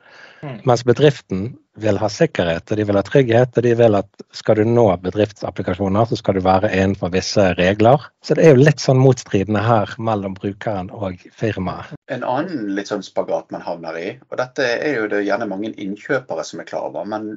Mm. 0.42 0.62
Mens 0.64 0.86
bedriften 0.88 1.52
vil 1.76 1.98
ha 2.00 2.10
sikkerhet, 2.12 2.72
og 2.72 2.80
de 2.80 2.86
vil 2.88 2.98
ha 2.98 3.04
trygghet, 3.06 3.58
og 3.58 3.66
de 3.66 3.74
vil 3.76 3.98
at 4.00 4.26
skal 4.36 4.60
du 4.60 4.70
nå 4.70 4.86
bedriftsapplikasjoner, 5.04 6.08
så 6.10 6.18
skal 6.20 6.38
du 6.38 6.44
være 6.46 6.72
innenfor 6.72 7.12
visse 7.14 7.50
regler. 7.60 8.06
Så 8.24 8.38
det 8.38 8.46
er 8.46 8.56
jo 8.56 8.64
litt 8.64 8.84
sånn 8.84 9.02
motstridende 9.02 9.64
her 9.66 9.92
mellom 10.00 10.38
brukeren 10.40 10.92
og 10.96 11.24
firmaet. 11.36 11.96
En 12.12 12.24
annen 12.24 12.72
litt 12.78 12.92
sånn 12.92 13.04
spagat 13.06 13.52
man 13.56 13.66
havner 13.66 14.00
i, 14.00 14.10
og 14.30 14.38
dette 14.40 14.68
er 14.76 15.02
jo 15.02 15.10
det 15.12 15.26
gjerne 15.28 15.50
mange 15.52 15.74
innkjøpere 15.74 16.46
som 16.48 16.64
er 16.64 16.70
klar 16.70 16.88
over, 16.92 17.08
men 17.10 17.36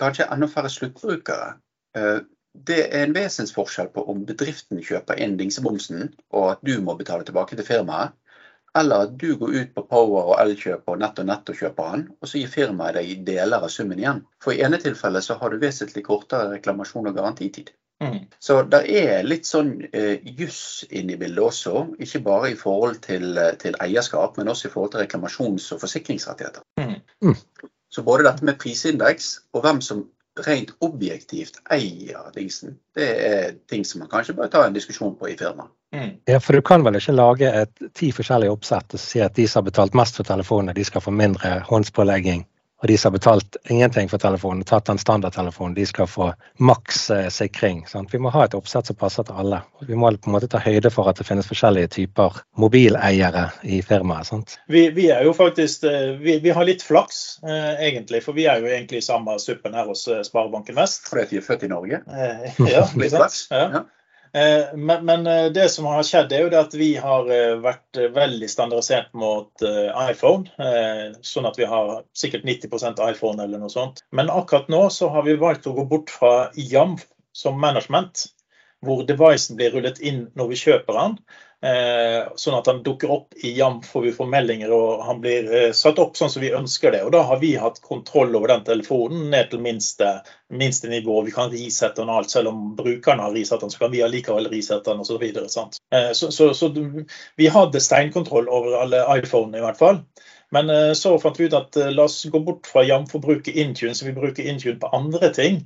kanskje 0.00 0.28
enda 0.32 0.50
færre 0.52 0.72
sluttbrukere. 0.72 1.54
Eh, 1.96 2.18
Det 2.66 2.88
er 2.90 3.04
en 3.04 3.12
vesensforskjell 3.14 3.90
på 3.94 4.02
om 4.10 4.24
bedriften 4.26 4.80
kjøper 4.82 5.20
inn 5.22 5.36
dingsebomsen, 5.38 6.08
og 6.32 6.46
at 6.50 6.64
du 6.66 6.80
må 6.82 6.96
betale 6.98 7.22
tilbake 7.22 7.54
til 7.54 7.64
firmaet, 7.64 8.16
eller 8.76 9.06
at 9.06 9.16
du 9.18 9.32
går 9.40 9.54
ut 9.54 9.74
på 9.74 9.84
Power 9.90 10.32
og 10.32 10.38
Elkjøp 10.42 10.90
og 10.92 11.00
Nett 11.02 11.18
og 11.22 11.28
Nett 11.28 11.50
og 11.50 11.58
kjøper 11.60 11.92
den, 11.94 12.06
og 12.20 12.30
så 12.30 12.40
gir 12.40 12.52
firmaet 12.52 12.98
deg 12.98 13.24
deler 13.26 13.64
av 13.64 13.72
summen 13.72 14.00
igjen. 14.00 14.24
For 14.42 14.54
i 14.54 14.62
ene 14.66 14.80
tilfellet 14.82 15.24
så 15.24 15.38
har 15.40 15.52
du 15.52 15.62
vesentlig 15.62 16.04
kortere 16.06 16.50
reklamasjon 16.54 17.10
og 17.10 17.16
garantitid. 17.16 17.72
Mm. 18.02 18.18
Så 18.38 18.60
det 18.70 18.84
er 18.94 19.26
litt 19.26 19.48
sånn 19.48 19.72
eh, 19.90 20.20
juss 20.38 20.84
inn 20.90 21.10
i 21.10 21.16
bildet 21.18 21.42
også. 21.42 21.86
Ikke 22.04 22.20
bare 22.26 22.52
i 22.52 22.58
forhold 22.58 23.00
til, 23.02 23.32
eh, 23.38 23.56
til, 23.58 23.74
eierskap, 23.82 24.38
men 24.38 24.52
også 24.52 24.68
i 24.68 24.74
forhold 24.74 24.92
til 24.94 25.02
reklamasjons- 25.02 25.72
og 25.74 25.82
forsikringsrettigheter. 25.82 26.62
Mm. 26.78 26.94
Mm. 27.24 27.34
Så 27.90 28.04
både 28.06 28.28
dette 28.28 28.46
med 28.46 28.58
prisindeks 28.60 29.32
og 29.56 29.64
hvem 29.64 29.82
som 29.82 30.04
rent 30.46 30.74
objektivt 30.84 31.60
eier 31.74 32.28
dingsen, 32.34 32.76
det 32.96 33.08
er 33.28 33.56
ting 33.70 33.84
som 33.86 34.02
man 34.04 34.10
kanskje 34.12 34.36
bør 34.38 34.50
ta 34.52 34.66
en 34.66 34.76
diskusjon 34.76 35.16
på 35.18 35.32
i 35.32 35.36
firmaet. 35.38 35.72
Mm. 35.94 36.10
Ja, 36.28 36.36
for 36.44 36.52
du 36.52 36.62
kan 36.62 36.84
vel 36.84 36.98
ikke 36.98 37.14
lage 37.16 37.48
et, 37.62 37.72
ti 37.96 38.10
forskjellige 38.12 38.52
oppsett 38.52 38.94
og 38.94 39.00
si 39.00 39.22
at 39.24 39.36
de 39.38 39.46
som 39.48 39.62
har 39.62 39.70
betalt 39.70 39.96
mest 39.96 40.20
for 40.20 40.28
telefonene, 40.28 40.76
de 40.76 40.84
skal 40.84 41.00
få 41.00 41.14
mindre 41.16 41.62
håndspålegging 41.68 42.44
og 42.78 42.88
de 42.88 42.96
som 42.98 43.10
har 43.10 43.18
betalt 43.18 43.56
ingenting 43.70 44.08
for 44.10 44.22
telefonen, 44.22 44.62
tatt 44.66 44.86
den 44.86 45.00
standardtelefonen, 45.02 45.74
de 45.74 45.86
skal 45.86 46.06
få 46.06 46.28
maks 46.62 47.08
eh, 47.10 47.26
sikring. 47.34 47.82
Sant? 47.90 48.12
Vi 48.14 48.20
må 48.22 48.30
ha 48.30 48.44
et 48.46 48.54
oppsett 48.54 48.86
som 48.86 48.98
passer 48.98 49.26
til 49.26 49.40
alle. 49.42 49.60
Vi 49.88 49.98
må 49.98 50.12
på 50.14 50.30
en 50.30 50.36
måte 50.36 50.50
ta 50.50 50.60
høyde 50.62 50.92
for 50.94 51.10
at 51.10 51.18
det 51.18 51.26
finnes 51.26 51.48
forskjellige 51.50 51.90
typer 51.96 52.38
mobileiere 52.58 53.48
i 53.66 53.80
firmaet. 53.82 54.54
Vi, 54.70 54.88
vi, 54.94 55.08
er 55.10 55.26
jo 55.26 55.34
faktisk, 55.34 55.88
eh, 55.90 56.14
vi, 56.22 56.38
vi, 56.44 56.54
har 56.54 56.70
litt 56.70 56.86
flaks, 56.86 57.40
eh, 57.42 57.82
egentlig. 57.88 58.22
For 58.22 58.38
vi 58.38 58.46
er 58.46 58.62
jo 58.62 58.70
egentlig 58.70 59.02
i 59.02 59.08
samme 59.08 59.34
suppen 59.42 59.74
her 59.74 59.90
hos 59.90 60.06
eh, 60.06 60.22
Sparebanken 60.26 60.78
Vest. 60.78 61.10
Fordi 61.10 61.26
vi 61.32 61.42
er 61.42 61.48
født 61.50 61.66
i 61.66 61.72
Norge? 61.74 62.02
Eh, 62.06 62.60
ja, 62.76 62.86
litt 62.94 63.16
flaks. 63.16 63.48
Ja. 63.50 63.68
ja. 63.74 63.86
Eh, 64.32 64.76
men, 64.76 65.04
men, 65.04 65.26
eh, 65.26 65.44
det 65.52 65.68
som 65.68 65.86
har 65.88 66.02
skjedd, 66.06 66.32
er 66.32 66.44
jo 66.44 66.50
at 66.58 66.74
vi 66.76 66.90
har 67.00 67.28
eh, 67.32 67.56
vært 67.62 68.00
veldig 68.14 68.48
standardisert 68.50 69.12
mot 69.18 69.64
iPhone. 69.64 70.48
Sånn 71.24 71.48
at 71.48 71.58
vi 71.58 71.68
har 71.68 72.02
sikkert 72.16 72.46
90% 72.48 73.02
iPhone 73.10 73.42
eller 73.42 73.62
noe 73.62 73.72
sånt. 73.72 74.02
Men 74.12 74.32
akkurat 74.32 74.68
nå 74.72 74.86
så 74.94 75.10
har 75.14 75.26
vi 75.26 75.38
valgt 75.40 75.68
å 75.68 75.76
gå 75.76 75.86
bort 75.88 76.12
fra 76.12 76.50
YAM 76.56 76.98
som 77.36 77.58
management, 77.60 78.26
hvor 78.86 79.04
devicen 79.06 79.58
blir 79.58 79.74
rullet 79.74 80.00
inn 80.00 80.26
når 80.38 80.50
vi 80.52 80.62
kjøper 80.62 80.98
den. 80.98 81.20
Eh, 81.58 82.28
sånn 82.38 82.54
at 82.54 82.68
han 82.70 82.84
dukker 82.86 83.10
opp 83.10 83.34
i 83.42 83.50
Jam, 83.56 83.80
får 83.82 84.04
vi 84.04 84.12
får 84.14 84.28
meldinger, 84.30 84.70
og 84.70 85.00
han 85.08 85.18
blir 85.24 85.48
eh, 85.50 85.72
satt 85.74 85.98
opp 85.98 86.14
sånn 86.14 86.30
som 86.30 86.44
vi 86.44 86.52
ønsker 86.54 86.94
det. 86.94 87.00
Og 87.02 87.10
da 87.16 87.24
har 87.26 87.40
vi 87.42 87.56
hatt 87.58 87.80
kontroll 87.82 88.36
over 88.38 88.52
den 88.52 88.62
telefonen 88.68 89.26
ned 89.32 89.50
til 89.50 89.64
minste, 89.64 90.12
minste 90.54 90.90
nivå. 90.92 91.18
Vi 91.26 91.34
kan 91.34 91.50
risette 91.50 91.98
den 91.98 92.14
alt, 92.14 92.30
selv 92.30 92.52
om 92.52 92.76
brukerne 92.78 93.26
har 93.26 93.34
risett 93.34 93.64
den, 93.64 93.74
så 93.74 93.82
kan 93.82 93.94
vi 93.94 94.04
allikevel 94.06 94.46
risette 94.52 94.86
den 94.92 95.02
osv. 95.02 95.26
Så, 95.50 95.66
eh, 95.90 96.12
så, 96.14 96.30
så, 96.34 96.52
så 96.54 96.70
vi 96.70 97.50
hadde 97.50 97.82
steinkontroll 97.82 98.46
over 98.46 98.78
alle 98.84 99.02
iPhone 99.18 99.58
i 99.58 99.64
hvert 99.64 99.82
fall. 99.82 100.04
Men 100.54 100.70
så 100.96 101.12
fant 101.20 101.36
vi 101.40 101.44
ut 101.48 101.56
at 101.56 101.76
la 101.92 102.06
oss 102.08 102.22
gå 102.32 102.40
bort 102.40 102.66
fra 102.70 102.84
jamforbruket 102.86 103.56
Intune, 103.60 103.94
så 103.94 104.06
vi 104.06 104.14
bruker 104.16 104.46
Intune 104.48 104.80
på 104.80 104.88
andre 104.96 105.28
ting. 105.36 105.58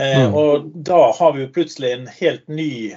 Mm. 0.00 0.34
Og 0.34 0.70
da 0.86 1.10
har 1.18 1.34
vi 1.36 1.42
jo 1.44 1.50
plutselig 1.52 1.90
en 1.92 2.06
helt 2.08 2.48
ny 2.48 2.96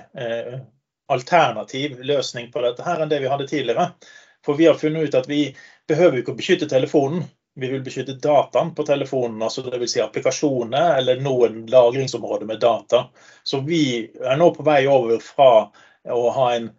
alternativ 1.12 2.00
løsning 2.00 2.48
på 2.52 2.64
dette 2.64 2.86
her 2.86 3.04
enn 3.04 3.12
det 3.12 3.20
vi 3.20 3.32
hadde 3.32 3.48
tidligere. 3.50 3.90
For 4.46 4.56
vi 4.60 4.68
har 4.70 4.80
funnet 4.80 5.10
ut 5.10 5.16
at 5.20 5.28
vi 5.30 5.42
behøver 5.88 6.22
ikke 6.22 6.32
å 6.32 6.40
beskytte 6.40 6.70
telefonen. 6.72 7.26
Vi 7.56 7.70
vil 7.70 7.84
beskytte 7.86 8.16
dataen 8.18 8.72
på 8.76 8.86
telefonen, 8.88 9.44
altså 9.46 9.62
dvs. 9.62 9.92
Si 9.92 10.02
applikasjoner 10.02 10.96
eller 10.98 11.20
noen 11.22 11.66
lagringsområder 11.70 12.50
med 12.50 12.64
data. 12.64 13.06
Så 13.44 13.62
vi 13.68 13.84
er 14.24 14.40
nå 14.40 14.50
på 14.56 14.66
vei 14.66 14.82
over 14.90 15.22
fra 15.22 15.52
å 16.10 16.24
ha 16.34 16.48
en 16.56 16.72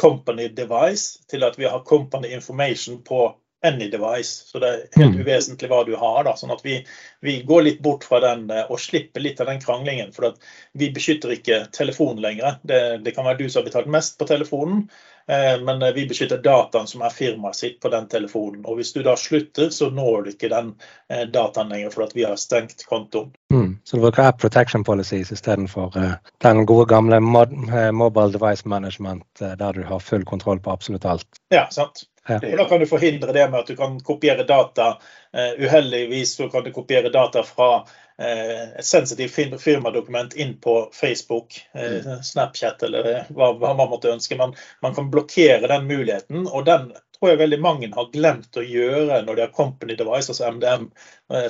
company 0.00 0.48
device 0.56 1.20
til 1.28 1.44
at 1.44 1.58
vi 1.60 1.68
har 1.68 1.84
company 1.84 2.32
information 2.32 3.02
på 3.04 3.26
any 3.62 3.90
device. 3.90 4.44
Så 4.46 4.58
det 4.58 4.68
er 4.68 5.00
helt 5.00 5.14
mm. 5.14 5.20
uvesentlig 5.20 5.70
hva 5.70 5.82
du 5.84 5.94
har. 5.96 6.22
da, 6.24 6.36
sånn 6.38 6.54
at 6.54 6.64
vi, 6.64 6.78
vi 7.24 7.40
går 7.46 7.66
litt 7.66 7.82
bort 7.82 8.06
fra 8.06 8.20
den 8.22 8.48
eh, 8.50 8.66
og 8.70 8.80
slipper 8.80 9.22
litt 9.24 9.40
av 9.40 9.50
den 9.50 9.60
kranglingen. 9.62 10.12
For 10.14 10.34
vi 10.78 10.90
beskytter 10.94 11.34
ikke 11.34 11.64
telefonen 11.74 12.22
lenger. 12.22 12.58
Det, 12.62 12.82
det, 13.04 13.14
kan 13.16 13.26
være 13.26 13.42
du 13.42 13.48
som 13.48 13.62
har 13.62 13.70
betalt 13.70 13.90
mest 13.90 14.18
på 14.18 14.28
telefonen, 14.30 14.84
eh, 15.26 15.56
men 15.64 15.82
eh, 15.82 15.94
vi 15.96 16.06
beskytter 16.10 16.42
dataen 16.44 16.86
som 16.90 17.02
er 17.02 17.14
firmaet 17.14 17.58
sitt 17.58 17.80
på 17.82 17.90
den 17.94 18.06
telefonen. 18.10 18.62
Og 18.64 18.78
hvis 18.78 18.94
du 18.94 19.02
da 19.06 19.16
slutter, 19.18 19.72
så 19.74 19.90
når 19.90 20.28
du 20.28 20.30
ikke 20.34 20.52
den 20.52 20.74
eh, 21.10 21.24
dataen 21.26 21.74
lenger 21.74 21.94
for 21.94 22.14
vi 22.14 22.26
har 22.28 22.38
stengt 22.38 22.86
kontoen. 22.86 23.32
Mm. 23.52 23.78
Så 23.84 23.96
du 23.96 24.04
bruker 24.04 24.28
app 24.28 24.38
protection 24.38 24.84
policies 24.84 25.32
istedenfor 25.32 25.96
uh, 25.96 26.14
den 26.44 26.62
gode 26.68 26.86
gamle 26.90 27.18
mod, 27.20 27.52
mobile 27.92 28.32
device 28.32 28.68
management 28.68 29.24
der 29.40 29.72
du 29.72 29.82
har 29.88 29.98
full 30.04 30.24
kontroll 30.28 30.60
på 30.60 30.70
absolutt 30.70 31.04
alt? 31.08 31.40
Ja, 31.54 31.66
sant. 31.72 32.04
Og 32.28 32.58
Da 32.58 32.64
kan 32.68 32.80
du 32.80 32.86
forhindre 32.86 33.32
det 33.32 33.46
med 33.50 33.60
at 33.60 33.70
du 33.70 33.76
kan 33.76 33.98
kopiere 34.04 34.44
data. 34.48 34.96
Uh, 35.36 35.64
uheldigvis 35.64 36.36
så 36.36 36.48
kan 36.48 36.64
du 36.64 36.72
kopiere 36.72 37.12
data 37.12 37.42
fra 37.44 37.70
uh, 37.80 38.64
et 38.78 38.86
sensitivt 38.86 39.60
firmadokument 39.60 40.36
inn 40.36 40.54
på 40.60 40.76
Facebook, 40.94 41.56
uh, 41.76 42.20
Snapchat 42.24 42.82
eller 42.88 43.10
hva, 43.28 43.52
man 43.60 43.88
måtte 43.90 44.12
ønske. 44.12 44.36
Man, 44.36 44.54
man 44.84 44.96
kan 44.96 45.10
blokkere 45.12 45.68
den 45.68 45.88
muligheten. 45.88 46.46
og 46.46 46.64
den 46.68 46.90
tror 47.18 47.32
jeg 47.32 47.40
veldig 47.40 47.58
mange 47.60 47.88
har 47.94 48.12
glemt 48.12 48.56
å 48.56 48.62
gjøre 48.62 49.22
når 49.26 49.34
de 49.34 49.42
har 49.42 49.56
company 49.56 49.96
device, 49.98 50.30
altså 50.30 50.52
MDM, 50.54 50.84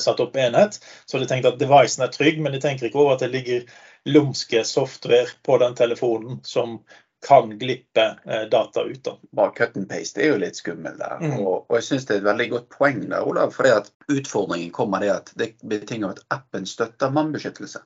satt 0.01 0.23
opp 0.25 0.37
enhet. 0.41 0.79
Så 1.05 1.21
de 1.21 1.27
tenkte 1.29 1.53
at 1.53 1.59
devicen 1.61 2.07
er 2.07 2.15
trygg, 2.15 2.39
men 2.41 2.55
de 2.55 2.61
tenker 2.63 2.89
ikke 2.89 3.03
over 3.03 3.19
at 3.19 3.25
det 3.27 3.35
ligger 3.35 3.67
lumske 4.09 4.63
software 4.65 5.29
på 5.45 5.59
den 5.61 5.77
telefonen 5.77 6.41
som 6.43 6.79
kan 7.27 7.59
glippe 7.59 8.19
eh, 8.25 8.43
data 8.51 8.85
ut. 8.85 9.05
da. 9.05 9.19
Bare 9.31 9.51
cut 9.51 9.77
and 9.77 9.89
paste 9.89 10.23
er 10.23 10.33
jo 10.33 10.41
litt 10.43 10.57
skummel 10.57 10.99
der. 10.99 11.19
Mm. 11.23 11.39
Og, 11.41 11.55
og, 11.67 11.77
jeg 11.79 11.87
syns 11.89 12.07
det 12.07 12.17
er 12.17 12.23
et 12.23 12.29
veldig 12.31 12.49
godt 12.55 12.69
poeng 12.75 13.01
der, 13.09 13.27
Olav. 13.27 13.55
For 13.57 13.69
at 13.71 13.91
utfordringen 14.13 14.71
kommer 14.75 15.03
det 15.03 15.13
at 15.15 15.33
det 15.41 15.53
betinger 15.67 16.15
at 16.15 16.23
appen 16.35 16.67
støtter 16.67 17.15
mannbeskyttelse. 17.15 17.83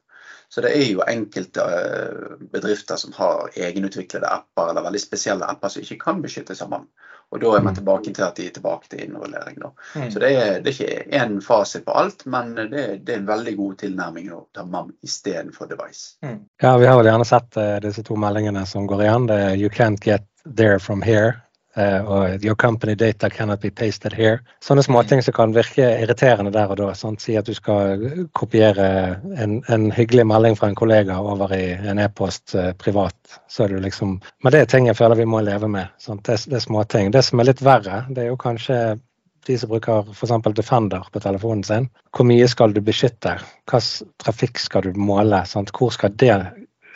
Så 0.53 0.61
det 0.61 0.75
er 0.77 0.85
jo 0.85 1.05
enkelte 1.09 1.65
eh, 1.65 2.35
bedrifter 2.53 3.01
som 3.01 3.15
har 3.17 3.49
egenutviklede 3.57 4.29
apper 4.29 4.71
eller 4.71 4.85
veldig 4.85 5.01
spesielle 5.01 5.49
apper 5.49 5.73
som 5.73 5.85
ikke 5.85 6.01
kan 6.03 6.21
beskyttes 6.25 6.61
av 6.65 6.73
mann. 6.75 6.91
Og 7.33 7.41
da 7.41 7.53
er 7.57 7.62
man 7.65 7.73
mm. 7.73 7.77
tilbake 7.81 8.12
til 8.12 8.25
at 8.27 8.37
de 8.37 8.47
er 8.47 8.53
tilbake 8.53 8.91
til 8.93 9.05
innrullering. 9.07 9.57
Mm. 9.97 10.11
Så 10.12 10.21
det 10.21 10.33
er, 10.37 10.59
det 10.61 10.73
er 10.73 10.75
ikke 10.75 11.21
én 11.21 11.39
fasit 11.41 11.87
på 11.87 11.95
alt, 11.97 12.27
men 12.29 12.53
det, 12.59 12.83
det, 13.07 13.15
er 13.15 13.23
en 13.23 13.31
veldig 13.31 13.55
god 13.57 13.79
tilnærming 13.81 14.29
å 14.37 14.43
ta 14.53 14.67
MAM 14.69 14.91
istedenfor 15.01 15.71
device. 15.71 16.19
Mm. 16.21 16.43
Ja, 16.61 16.75
vi 16.77 16.91
har 16.91 17.01
vel 17.01 17.09
gjerne 17.09 17.29
sett 17.29 17.57
uh, 17.57 17.79
disse 17.81 18.05
to 18.05 18.19
meldingene 18.21 18.67
som 18.69 18.85
går 18.91 19.07
igjen. 19.07 19.31
Det 19.33 19.41
er 19.47 19.57
'You 19.57 19.73
can't 19.73 20.05
get 20.05 20.29
there 20.45 20.79
from 20.79 21.03
here'. 21.03 21.41
Uh, 21.76 22.37
'Your 22.43 22.55
company 22.55 22.95
data 22.95 23.31
cannot 23.31 23.61
be 23.61 23.71
pasted 23.71 24.12
here'. 24.12 24.41
Sånne 24.61 24.83
småting 24.85 25.23
som 25.23 25.33
kan 25.33 25.55
virke 25.57 25.87
irriterende 26.02 26.52
der 26.52 26.71
og 26.71 26.76
da. 26.76 26.91
Sant? 26.95 27.21
Si 27.21 27.37
at 27.37 27.47
du 27.47 27.55
skal 27.55 28.26
kopiere 28.37 28.88
en, 29.37 29.62
en, 29.69 29.91
hyggelig 29.91 30.26
melding 30.29 30.59
fra 30.59 30.69
en 30.69 30.76
kollega 30.76 31.17
over 31.17 31.55
i 31.57 31.73
en 31.73 31.99
e-post 31.99 32.55
uh, 32.55 32.73
privat. 32.73 33.17
Så 33.49 33.64
er 33.64 33.73
du 33.73 33.81
liksom 33.81 34.21
Men 34.43 34.52
det 34.52 34.61
er 34.61 34.67
ting 34.67 34.87
jeg 34.87 34.97
føler 34.97 35.17
vi 35.17 35.25
må 35.25 35.41
leve 35.41 35.69
med. 35.69 35.88
Sant? 35.99 36.25
Det, 36.26 36.45
det 36.45 36.61
er 36.61 36.67
småting. 36.67 37.11
Det 37.11 37.25
som 37.25 37.41
er 37.41 37.49
litt 37.49 37.64
verre, 37.64 38.05
det 38.11 38.26
er 38.26 38.33
jo 38.33 38.37
kanskje 38.37 38.99
de 39.47 39.59
som 39.59 39.71
bruker 39.73 40.12
f.eks. 40.12 40.55
Defender 40.55 41.09
på 41.12 41.21
telefonen 41.21 41.64
sin. 41.64 41.88
Hvor 42.14 42.29
mye 42.29 42.49
skal 42.49 42.75
du 42.76 42.81
beskytte? 42.85 43.38
Hvilken 43.71 44.12
trafikk 44.23 44.61
skal 44.61 44.87
du 44.87 44.99
måle? 44.99 45.45
Sant? 45.49 45.73
Hvor 45.73 45.91
skal 45.95 46.12
det 46.21 46.37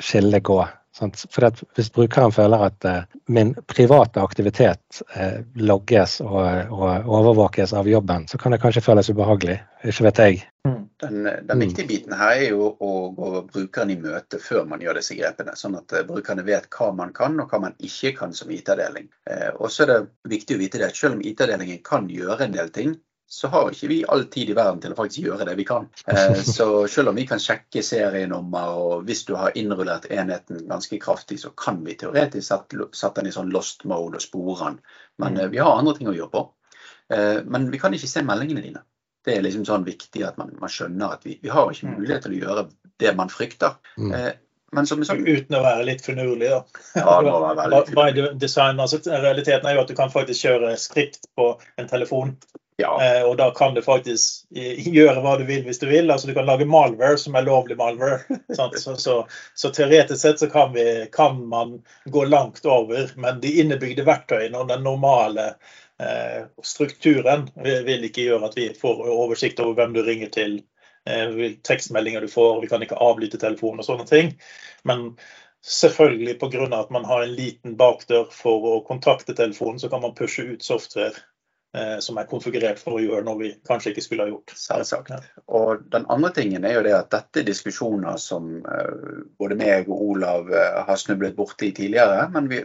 skillet 0.01 0.45
gå? 0.47 0.61
For 0.97 1.51
Hvis 1.77 1.91
brukeren 1.93 2.33
føler 2.33 2.63
at 2.71 2.85
uh, 2.89 3.19
min 3.29 3.55
private 3.69 4.21
aktivitet 4.21 5.03
uh, 5.17 5.43
logges 5.55 6.21
og, 6.25 6.71
og, 6.73 7.09
overvåkes 7.19 7.75
av 7.77 7.89
jobben, 7.89 8.25
så 8.29 8.39
kan 8.41 8.55
det 8.55 8.61
kanskje 8.63 8.85
føles 8.87 9.11
ubehagelig. 9.13 9.59
Ikke 9.85 10.07
vet 10.09 10.21
jeg. 10.25 10.39
Mm. 10.65 10.79
Den, 11.03 11.19
den 11.25 11.53
mm. 11.53 11.65
viktige 11.67 11.89
biten 11.91 12.17
her 12.17 12.39
er 12.39 12.55
jo 12.55 12.71
å 12.81 12.93
gå 13.13 13.43
brukeren 13.51 13.93
i 13.93 13.99
møte 14.01 14.41
før 14.41 14.65
man 14.71 14.81
gjør 14.81 15.03
disse 15.03 15.19
grepene. 15.19 15.57
Sånn 15.61 15.77
at 15.77 15.93
uh, 15.93 16.05
brukerne 16.09 16.47
vet 16.47 16.71
hva 16.73 16.89
man 16.97 17.13
kan 17.17 17.37
og 17.45 17.53
hva 17.53 17.61
man 17.67 17.77
ikke 17.77 18.15
kan 18.17 18.33
som 18.33 18.51
IT-avdeling. 18.51 19.11
og 19.61 19.69
så 19.71 19.85
er 19.85 19.93
det 19.93 20.01
viktig 20.33 20.57
å 20.57 20.63
vite 20.65 20.81
det 20.81 20.89
at 20.89 20.97
selv 20.97 21.19
om 21.19 21.25
IT-avdelingen 21.25 21.85
kan 21.85 22.09
gjøre 22.09 22.49
en 22.49 22.57
del 22.57 22.73
ting, 22.73 22.97
så 23.29 23.49
har 23.49 23.73
ikke 23.73 23.89
vi 23.91 23.99
all 24.09 24.25
tid 24.31 24.51
i 24.51 24.55
verden 24.55 24.79
til 24.83 24.93
å 24.95 24.99
faktisk 24.99 25.25
gjøre 25.27 25.47
det 25.49 25.57
vi 25.59 25.67
kan. 25.67 25.89
Eh, 26.17 26.39
så 26.47 26.87
selv 26.91 27.11
om 27.11 27.19
vi 27.19 27.27
kan 27.27 27.43
sjekke 27.43 27.83
serienummer, 27.83 28.77
og 28.79 29.07
hvis 29.09 29.25
du 29.27 29.35
har 29.39 29.57
innrullert 29.59 30.07
enheten 30.15 30.63
ganske 30.71 30.99
kraftig, 31.03 31.41
så 31.43 31.51
kan 31.59 31.83
vi 31.85 31.97
teoretisk 31.99 32.47
sette 32.95 33.19
den 33.19 33.31
i 33.31 33.35
sånn 33.35 33.51
lost 33.55 33.85
mode 33.85 34.21
og 34.21 34.25
spore 34.25 34.59
den. 34.63 34.79
Men 35.23 35.41
eh, 35.43 35.51
vi 35.53 35.61
har 35.63 35.75
andre 35.75 35.97
ting 35.99 36.11
å 36.11 36.15
gjøre 36.15 36.33
på. 36.33 36.45
Eh, 37.15 37.43
men 37.45 37.71
vi 37.73 37.83
kan 37.83 37.95
ikke 37.95 38.11
se 38.11 38.23
meldingene 38.27 38.63
dine. 38.63 38.83
Det 39.27 39.35
er 39.35 39.43
liksom 39.43 39.65
sånn 39.67 39.87
viktig 39.87 40.23
at 40.23 40.39
man, 40.39 40.53
man 40.63 40.71
skjønner 40.71 41.17
at 41.17 41.27
vi, 41.27 41.41
vi, 41.43 41.51
har 41.51 41.73
ikke 41.73 41.89
mm. 41.91 41.95
mulighet 41.99 42.29
til 42.29 42.37
å 42.37 42.43
gjøre 42.45 42.69
det 43.03 43.15
man 43.19 43.33
frykter. 43.33 43.75
Mm. 43.99 44.13
Men 44.77 44.87
som 44.87 45.03
sagt, 45.07 45.27
Uten 45.27 45.57
å 45.59 45.65
være 45.65 45.87
litt 45.89 46.05
finurlig, 46.05 46.47
da. 46.53 46.61
Ja, 46.95 47.17
det 47.25 47.33
må 47.33 47.41
være 47.43 47.57
veldig 47.65 47.97
By 47.99 48.39
Design, 48.39 48.79
altså, 48.83 49.01
realiteten 49.11 49.67
er 49.67 49.75
jo 49.75 49.83
at 49.83 49.91
du 49.91 49.99
kan 49.99 50.15
faktisk 50.15 50.47
kjøre 50.47 50.77
skript 50.79 51.27
på 51.35 51.49
en 51.75 51.91
telefon 51.91 52.37
ja. 52.77 52.93
Eh, 53.05 53.23
og 53.23 53.37
da 53.37 53.51
kan 53.57 53.75
du 53.75 53.81
faktisk 53.83 54.45
gjøre 54.51 55.21
hva 55.25 55.37
du 55.41 55.47
vil 55.49 55.65
hvis 55.65 55.81
du 55.81 55.87
vil. 55.89 56.11
Altså 56.11 56.29
Du 56.29 56.35
kan 56.37 56.49
lage 56.49 56.69
malware 56.69 57.17
som 57.21 57.37
er 57.39 57.47
lovlig 57.47 57.79
malware. 57.81 58.21
så, 58.57 58.69
så, 58.97 59.17
så, 59.55 59.71
teoretisk 59.71 60.21
sett 60.21 60.43
så 60.43 60.51
kan, 60.53 60.75
vi, 60.75 61.07
kan, 61.13 61.41
man 61.49 61.79
gå 62.05 62.25
langt 62.29 62.67
over. 62.67 63.11
Men 63.17 63.41
de 63.41 63.55
innebygde 63.63 64.05
verktøyene 64.05 64.61
og 64.61 64.69
den 64.69 64.85
normale 64.85 65.55
eh, 66.03 66.45
strukturen 66.63 67.49
vil 67.57 68.05
ikke 68.09 68.29
gjøre 68.29 68.51
at 68.51 68.59
vi 68.61 68.71
får 68.77 69.05
oversikt 69.09 69.63
over 69.65 69.81
hvem 69.81 69.97
du 69.97 70.03
ringer 70.07 70.33
til 70.33 70.61
tekstmeldinger 71.63 72.25
du 72.25 72.27
får, 72.27 72.57
vi 72.61 72.67
kan 72.67 72.83
ikke 72.83 72.97
avlytte 72.99 73.39
telefonen 73.39 73.79
og 73.79 73.87
sånne 73.87 74.09
ting. 74.11 74.33
Men 74.83 75.13
selvfølgelig 75.63 76.39
pga. 76.41 76.67
at 76.81 76.91
man 76.91 77.05
har 77.05 77.23
en 77.23 77.35
liten 77.35 77.77
bakdør 77.77 78.27
for 78.31 78.67
å 78.71 78.81
kontakte 78.87 79.35
telefonen, 79.35 79.79
så 79.79 79.89
kan 79.89 80.03
man 80.03 80.15
pushe 80.19 80.43
ut 80.43 80.63
software 80.63 81.15
eh, 81.15 81.23
som 82.01 82.17
er 82.17 82.29
konfigurert 82.31 82.79
for 82.81 82.97
å 82.97 83.01
gjøre 83.03 83.25
noe 83.27 83.37
vi 83.37 83.49
kanskje 83.69 83.91
ikke 83.93 84.05
skulle 84.05 84.25
ha 84.25 84.31
gjort. 84.31 84.55
Selvsagt. 84.57 85.11
Og 85.59 85.83
den 85.93 86.07
andre 86.13 86.31
tingen 86.37 86.65
er 86.65 86.79
jo 86.79 86.85
det 86.87 86.95
at 86.97 87.11
dette 87.13 87.43
er 87.43 87.49
diskusjoner 87.49 88.17
som 88.21 88.63
eh, 88.65 89.19
både 89.39 89.59
meg 89.61 89.91
og 89.91 90.05
Olav 90.13 90.49
eh, 90.53 90.79
har 90.89 91.01
snublet 91.01 91.37
borti 91.37 91.73
tidligere. 91.77 92.29
Men 92.33 92.49
vi, 92.49 92.63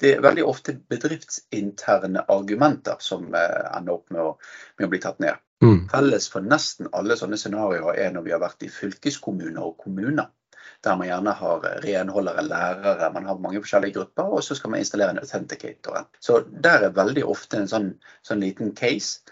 det 0.00 0.14
er 0.14 0.22
veldig 0.24 0.46
ofte 0.46 0.76
bedriftsinterne 0.90 2.26
argumenter 2.32 3.00
som 3.02 3.28
eh, 3.34 3.66
ender 3.76 3.98
opp 3.98 4.14
med 4.14 4.22
å, 4.22 4.30
med 4.78 4.88
å 4.88 4.92
bli 4.94 5.02
tatt 5.02 5.20
ned. 5.24 5.42
Mm. 5.64 5.86
Felles 5.90 6.28
for 6.28 6.44
nesten 6.44 6.90
alle 6.96 7.16
sånne 7.16 7.38
scenarioer 7.40 7.96
er 7.98 8.12
når 8.14 8.26
vi 8.26 8.34
har 8.36 8.42
vært 8.42 8.66
i 8.66 8.72
fylkeskommuner 8.72 9.64
og 9.64 9.78
kommuner 9.80 10.28
der 10.86 10.98
man 10.98 11.08
gjerne 11.10 11.34
har 11.38 11.64
renholdere, 11.84 12.44
lærere, 12.46 13.10
man 13.14 13.26
har 13.28 13.40
mange 13.42 13.62
forskjellige 13.64 13.98
grupper, 13.98 14.30
og 14.38 14.44
så 14.44 14.56
skal 14.58 14.72
man 14.72 14.82
installere 14.82 15.14
en 15.14 15.22
authenticator. 15.22 16.06
Så 16.22 16.40
der 16.50 16.86
er 16.86 16.96
veldig 16.96 17.26
ofte 17.26 17.60
en 17.60 17.70
sånn, 17.70 17.90
sånn 18.26 18.44
liten 18.44 18.72
case. 18.78 19.26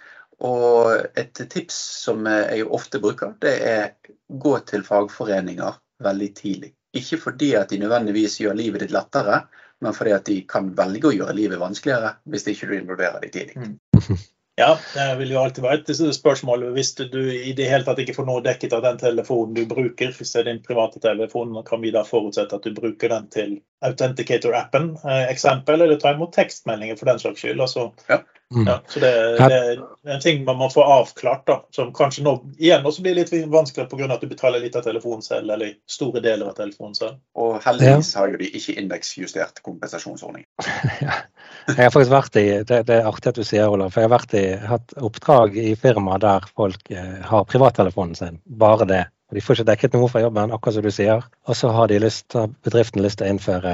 Og 0.45 0.91
et 1.17 1.39
tips 1.39 1.77
som 2.05 2.27
jeg 2.27 2.67
ofte 2.67 3.01
bruker, 3.03 3.37
det 3.43 3.55
er 3.71 3.93
gå 4.29 4.57
til 4.67 4.83
fagforeninger 4.87 5.79
veldig 6.05 6.31
tidlig. 6.37 6.75
Ikke 6.95 7.19
fordi 7.19 7.55
at 7.59 7.71
de 7.71 7.81
nødvendigvis 7.83 8.41
gjør 8.43 8.59
livet 8.59 8.85
ditt 8.85 8.95
lettere, 8.95 9.45
men 9.83 9.95
fordi 9.95 10.15
at 10.15 10.27
de 10.29 10.37
kan 10.49 10.71
velge 10.77 11.11
å 11.11 11.15
gjøre 11.15 11.35
livet 11.37 11.61
vanskeligere 11.61 12.15
hvis 12.31 12.47
ikke 12.53 12.71
du 12.71 12.77
involverer 12.79 13.23
dem 13.23 13.35
tidlig. 13.35 13.57
Mm. 13.59 14.19
Ja, 14.57 14.79
det 14.95 15.17
vil 15.19 15.33
jo 15.35 15.41
alltid 15.43 15.65
være 15.65 15.81
et 15.83 16.15
spørsmål 16.15 16.69
hvis 16.77 16.93
du 16.95 17.19
i 17.19 17.51
det 17.59 17.67
hele 17.67 17.83
tatt 17.87 17.99
ikke 17.99 18.15
får 18.15 18.27
noe 18.29 18.43
dekket 18.45 18.77
av 18.77 18.85
den 18.85 19.01
telefonen 19.01 19.57
du 19.57 19.65
bruker. 19.67 20.13
Hvis 20.15 20.31
det 20.31 20.45
er 20.45 20.47
din 20.53 20.61
private 20.63 21.03
telefon, 21.03 21.57
kan 21.67 21.83
vi 21.83 21.91
da 21.95 22.05
forutsette 22.07 22.55
at 22.55 22.69
du 22.69 22.71
bruker 22.77 23.11
den 23.11 23.27
til 23.35 23.57
Authenticator-appen, 23.85 24.93
eh, 25.03 25.25
eksempel, 25.33 25.83
eller 25.83 25.99
ta 25.99 26.15
imot 26.15 26.37
tekstmeldinger 26.39 27.01
for 27.01 27.11
den 27.11 27.19
slags 27.19 27.43
skyld. 27.43 27.65
Altså, 27.67 27.89
ja. 28.07 28.21
Mm. 28.55 28.67
Ja, 28.69 28.83
så 28.89 29.01
det, 29.01 29.11
det, 29.39 29.55
er 29.55 30.15
en 30.15 30.21
ting 30.21 30.45
man 30.45 30.59
må 30.61 30.69
få 30.71 30.85
avklart, 30.85 31.47
da, 31.49 31.57
som 31.75 31.93
kanskje 31.97 32.25
nå 32.27 32.35
igjen 32.59 32.85
også 32.87 33.03
blir 33.03 33.17
litt 33.17 33.33
vanskelig 33.51 33.89
pga. 33.91 34.09
at 34.15 34.23
du 34.23 34.29
betaler 34.31 34.63
litt 34.63 34.77
av 34.77 34.85
telefonen 34.85 35.25
selv, 35.25 35.51
eller 35.51 35.73
store 35.91 36.21
deler 36.25 36.51
av 36.53 36.59
telefonen 36.59 36.95
selv. 36.99 37.17
Og 37.41 37.57
heldigvis 37.65 38.13
har 38.19 38.31
jo 38.31 38.41
de 38.43 38.51
ikke 38.51 38.77
indeksjustert 38.83 39.63
kompensasjonsordning. 39.65 40.45
ja. 41.07 41.23
Jeg 41.71 41.81
har 41.81 41.95
faktisk 41.95 42.13
vært 42.13 42.39
i, 42.39 42.47
det, 42.69 42.85
det, 42.91 43.01
er 43.01 43.09
artig 43.09 43.33
at 43.33 43.41
du 43.41 43.47
sier 43.47 43.73
Olav, 43.73 43.91
for 43.95 44.03
jeg 44.05 44.11
har 44.11 44.17
vært 44.19 44.37
i, 44.39 44.45
hatt 44.69 44.95
oppdrag 45.01 45.59
i 45.59 45.73
firma 45.81 46.21
der 46.23 46.47
folk 46.53 46.93
eh, 46.93 47.19
har 47.25 47.49
privattelefonen 47.49 48.17
sin, 48.19 48.41
bare 48.45 48.89
det. 48.91 49.05
De 49.35 49.43
får 49.43 49.59
ikke 49.59 49.71
dekket 49.73 49.95
noe 49.97 50.09
fra 50.13 50.21
jobben, 50.23 50.53
akkurat 50.55 50.77
som 50.77 50.85
du 50.85 50.93
sier. 50.95 51.25
Og 51.49 51.57
så 51.59 51.73
har 51.75 51.89
de 51.91 51.99
lyst, 51.99 52.37
bedriften 52.63 53.03
lyst 53.03 53.19
til 53.19 53.27
å 53.27 53.35
innføre 53.35 53.73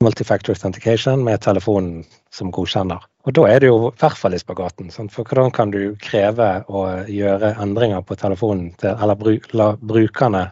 multifactor 0.00 0.54
authentication 0.54 1.24
med 1.26 1.42
telefonen 1.44 2.04
som 2.32 2.50
godkjenner. 2.54 3.02
Og 3.26 3.34
da 3.36 3.44
er 3.50 3.60
det 3.62 3.68
jo 3.68 3.76
i 3.90 3.92
hvert 4.00 4.18
fall 4.18 4.34
i 4.34 4.40
spagaten. 4.40 4.90
For 5.12 5.22
hvordan 5.28 5.52
kan 5.54 5.70
du 5.74 5.94
kreve 6.02 6.48
å 6.68 6.84
gjøre 7.06 7.54
endringer 7.62 8.02
på 8.06 8.16
telefonen 8.18 8.72
til, 8.80 8.96
eller 8.96 9.18
bru, 9.18 9.36
la 9.52 9.72
brukerne 9.76 10.46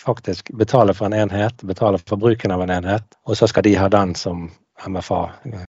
faktisk 0.00 0.52
betale 0.54 0.94
for 0.94 1.08
en 1.08 1.16
enhet, 1.16 1.62
betale 1.66 1.98
for 1.98 2.20
bruken 2.20 2.52
av 2.54 2.62
en 2.62 2.72
enhet, 2.78 3.18
og 3.26 3.36
så 3.36 3.48
skal 3.50 3.64
de 3.66 3.74
ha 3.80 3.88
den 3.92 4.14
som 4.14 4.48
MFA. 4.86 5.22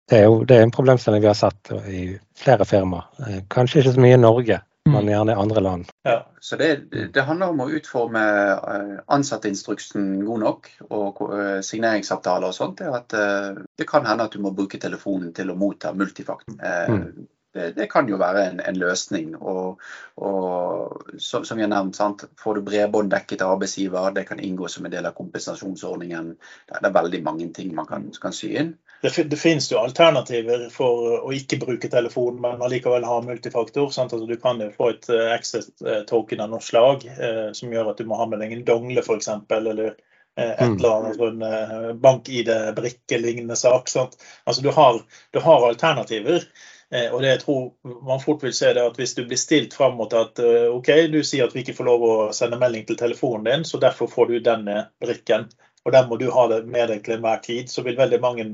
Det 0.09 0.19
er 0.19 0.25
jo 0.27 0.41
det 0.43 0.57
er 0.57 0.65
en 0.65 0.73
problemstilling 0.75 1.23
vi 1.23 1.29
har 1.29 1.37
sett 1.39 1.71
i 1.87 2.01
flere 2.37 2.67
firmaer. 2.67 3.07
Eh, 3.23 3.39
kanskje 3.51 3.81
ikke 3.81 3.93
så 3.95 4.03
mye 4.03 4.17
i 4.17 4.21
Norge, 4.21 4.59
men 4.87 5.05
mm. 5.05 5.11
gjerne 5.11 5.35
i 5.35 5.39
andre 5.43 5.63
land. 5.63 5.91
Ja, 6.07 6.17
så 6.39 6.57
det, 6.59 6.69
det, 6.91 7.23
handler 7.27 7.53
om 7.53 7.63
å 7.63 7.69
utforme 7.77 8.23
eh, 8.55 8.93
ansatteinstruksen 9.13 10.09
god 10.25 10.43
nok, 10.43 10.69
og 10.89 11.23
eh, 11.27 11.59
signeringsavtaler 11.65 12.51
og 12.51 12.57
sånt. 12.57 12.81
Det, 12.81 12.89
at, 12.89 13.17
eh, 13.17 13.63
det 13.77 13.87
kan 13.89 14.07
hende 14.07 14.27
at 14.27 14.35
du 14.35 14.43
må 14.43 14.53
bruke 14.55 14.79
telefonen 14.81 15.33
til 15.37 15.51
å 15.51 15.57
motta 15.59 15.93
multifakt. 15.97 16.49
Mm. 16.57 17.27
Det, 17.57 17.71
det, 17.77 17.87
kan 17.91 18.09
jo 18.09 18.19
være 18.21 18.43
en, 18.51 18.59
en 18.61 18.79
løsning. 18.79 19.33
Og, 19.37 19.81
og 20.21 21.13
som, 21.17 21.45
som, 21.45 21.57
vi 21.57 21.65
har 21.65 21.71
nevnt, 21.71 21.97
sant? 21.97 22.25
får 22.39 22.57
du 22.57 22.65
bredbånd 22.69 23.11
dekket 23.13 23.43
av 23.45 23.55
arbeidsgiver, 23.57 24.11
det 24.15 24.27
kan 24.29 24.41
inngå 24.43 24.69
som 24.71 24.85
en 24.85 24.93
del 24.93 25.09
av 25.09 25.17
kompensasjonsordningen. 25.17 26.35
Det 26.69 26.83
er 26.83 26.97
veldig 27.01 27.23
mange 27.25 27.49
ting 27.55 27.73
man 27.75 27.89
kan, 27.89 28.09
kan 28.21 28.35
sy 28.35 28.53
inn. 28.61 28.75
Det, 29.01 29.11
det, 29.29 29.37
finnes 29.37 29.67
jo 29.69 29.77
alternativer 29.77 30.67
for 30.73 31.19
å 31.19 31.33
ikke 31.35 31.59
bruke 31.61 31.89
telefonen, 31.91 32.39
men 32.41 32.63
allikevel 32.65 33.05
ha 33.05 33.19
multifaktor. 33.21 33.91
Altså, 33.91 34.23
du 34.25 34.37
kan 34.41 34.61
jo 34.63 34.71
få 34.73 34.91
et 34.95 35.09
uh, 35.13 35.27
access 35.35 35.69
token 36.09 36.41
av 36.41 36.53
noe 36.53 36.63
slag 36.65 37.05
uh, 37.19 37.49
som 37.57 37.73
gjør 37.73 37.91
at 37.91 38.01
du 38.01 38.09
må 38.09 38.17
ha 38.17 38.25
med 38.29 38.41
deg 38.41 38.55
en 38.55 38.65
dongle 38.65 39.03
f.eks. 39.05 39.29
Eller 39.53 39.83
uh, 39.91 39.93
et 40.37 40.63
mm. 40.65 40.79
eller 40.79 40.95
annet 40.95 41.19
sånn 41.21 41.45
uh, 41.45 41.91
bank-ID-brikke-lignende 42.01 43.57
sak. 43.59 43.89
Sant? 43.93 44.17
Altså, 44.45 44.65
du 44.65 44.71
har, 44.73 44.99
du 45.33 45.39
har 45.45 45.69
alternativer. 45.69 46.45
Og 46.87 47.17
det 47.19 47.29
jeg 47.33 47.39
tror 47.41 47.97
man 48.07 48.21
fort 48.23 48.45
vil 48.45 48.53
se 48.55 48.69
det 48.71 48.79
at 48.79 48.95
Hvis 48.95 49.11
du 49.17 49.25
blir 49.27 49.39
stilt 49.39 49.73
fram 49.75 49.97
mot 49.99 50.13
at 50.15 50.39
OK, 50.71 50.87
du 51.11 51.17
sier 51.19 51.43
at 51.43 51.55
vi 51.55 51.65
ikke 51.65 51.75
får 51.75 51.87
lov 51.89 52.05
å 52.07 52.13
sende 52.31 52.59
melding 52.61 52.85
til 52.87 52.99
telefonen 52.99 53.43
din, 53.49 53.65
så 53.67 53.81
derfor 53.81 54.07
får 54.07 54.29
du 54.31 54.37
denne 54.45 54.77
brikken, 55.03 55.49
og 55.83 55.91
den 55.91 56.07
må 56.07 56.15
du 56.19 56.29
ha 56.31 56.47
med 56.63 56.93
deg 56.93 57.03
til 57.03 57.17
enhver 57.17 57.43
tid, 57.43 57.67
så 57.71 57.83
vil 57.83 57.99
veldig 57.99 58.21
mange 58.23 58.47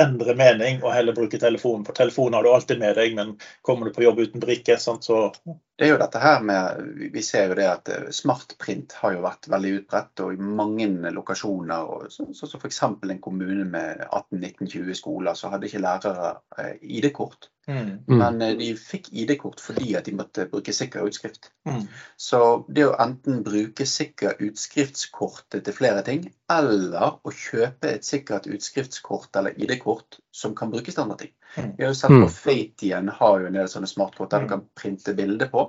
endre 0.00 0.34
mening 0.36 0.80
og 0.82 0.94
heller 0.94 1.14
bruke 1.16 1.38
telefonen. 1.40 1.84
For 1.86 1.96
telefonen 1.96 2.38
har 2.38 2.46
du 2.46 2.50
alltid 2.52 2.80
med 2.80 2.96
deg, 2.96 3.14
men 3.16 3.34
kommer 3.66 3.88
du 3.88 3.94
på 3.94 4.04
jobb 4.06 4.22
uten 4.24 4.42
brikke, 4.42 4.78
sant, 4.80 5.04
så 5.04 5.32
Det 5.44 5.86
er 5.86 5.92
jo 5.92 6.00
dette 6.00 6.20
her 6.22 6.42
med 6.46 7.10
Vi 7.12 7.22
ser 7.26 7.50
jo 7.50 7.58
det 7.58 7.68
at 7.68 7.88
eh, 7.92 8.10
smartprint 8.14 8.96
har 9.02 9.16
jo 9.16 9.24
vært 9.24 9.48
veldig 9.52 9.72
utbredt, 9.80 10.24
og 10.24 10.34
i 10.34 10.50
mange 10.60 10.88
lokasjoner. 11.12 12.08
Sånn 12.08 12.32
som 12.32 12.48
så, 12.48 12.52
så 12.54 12.60
f.eks. 12.60 12.82
en 12.86 13.24
kommune 13.24 13.66
med 13.68 14.04
18-19-20 14.08 15.00
skoler, 15.02 15.34
så 15.38 15.52
hadde 15.52 15.68
ikke 15.68 15.84
lærere 15.84 16.36
eh, 16.58 16.76
ID-kort. 16.82 17.51
Mm. 17.68 17.90
Men 18.06 18.42
eh, 18.42 18.54
de 18.58 18.70
fikk 18.78 19.10
ID-kort 19.14 19.60
fordi 19.62 19.92
at 19.98 20.08
de 20.08 20.14
måtte 20.18 20.48
bruke 20.50 20.74
sikker 20.74 21.06
utskrift. 21.06 21.50
Mm. 21.68 21.84
Så 22.18 22.40
det 22.68 22.88
å 22.88 22.96
enten 23.02 23.42
bruke 23.46 23.86
sikker 23.86 24.40
utskriftskortet 24.42 25.64
til 25.66 25.76
flere 25.76 26.02
ting, 26.06 26.26
eller 26.50 27.20
å 27.22 27.34
kjøpe 27.34 27.94
et 27.94 28.08
sikkert 28.08 28.48
utskriftskort 28.50 29.38
eller 29.38 29.58
ID-kort 29.58 30.18
som 30.34 30.56
kan 30.58 30.72
brukes 30.74 30.98
til 30.98 31.06
andre 31.06 31.20
ting. 31.24 31.34
Mm. 31.56 31.72
Vi 31.76 31.84
har 31.84 31.90
jo 31.90 31.98
sett 31.98 32.08
på 32.08 32.22
mm. 32.22 32.28
Fatien 32.28 33.08
har 33.08 33.40
jo 33.40 33.48
en 33.48 33.56
del 33.58 33.68
sånne 33.68 33.90
smartkort 33.90 34.30
der 34.32 34.44
du 34.44 34.48
mm. 34.48 34.52
kan 34.54 34.64
printe 34.78 35.14
bilde 35.16 35.48
på. 35.52 35.66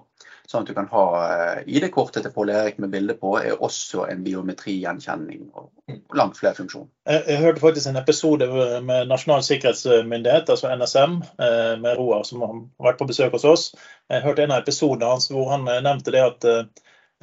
Sånn 0.47 0.65
at 0.65 0.69
du 0.69 0.75
kan 0.75 0.89
ha 0.91 1.03
eh, 1.23 1.59
ID-kortet 1.71 2.25
til 2.25 2.33
Pål 2.35 2.51
Erik 2.51 2.79
med 2.83 2.91
bilde 2.91 3.15
på, 3.19 3.37
er 3.39 3.61
også 3.63 4.03
en 4.11 4.25
biometrigjenkjenning 4.25 5.45
og 5.55 5.69
langt 6.17 6.39
flere 6.39 6.57
funksjoner. 6.57 6.89
Jeg, 7.07 7.23
jeg, 7.31 7.41
hørte 7.45 7.63
faktisk 7.63 7.89
en 7.89 7.99
episode 8.01 8.47
med 8.83 9.07
Nasjonal 9.11 9.45
sikkerhetsmyndighet, 9.47 10.51
altså 10.51 10.71
NSM, 10.75 11.15
eh, 11.47 11.73
med 11.79 11.99
Roar, 11.99 12.25
som 12.27 12.43
har 12.43 12.57
vært 12.89 12.99
på 12.99 13.07
besøk 13.11 13.37
hos 13.37 13.47
oss. 13.47 13.69
Jeg 14.11 14.25
hørte 14.25 14.43
en 14.43 14.55
av 14.55 14.65
episodene 14.65 15.13
hans 15.15 15.29
hvor 15.31 15.47
han 15.53 15.67
eh, 15.71 15.83
nevnte 15.85 16.15
det 16.15 16.25
at 16.27 16.49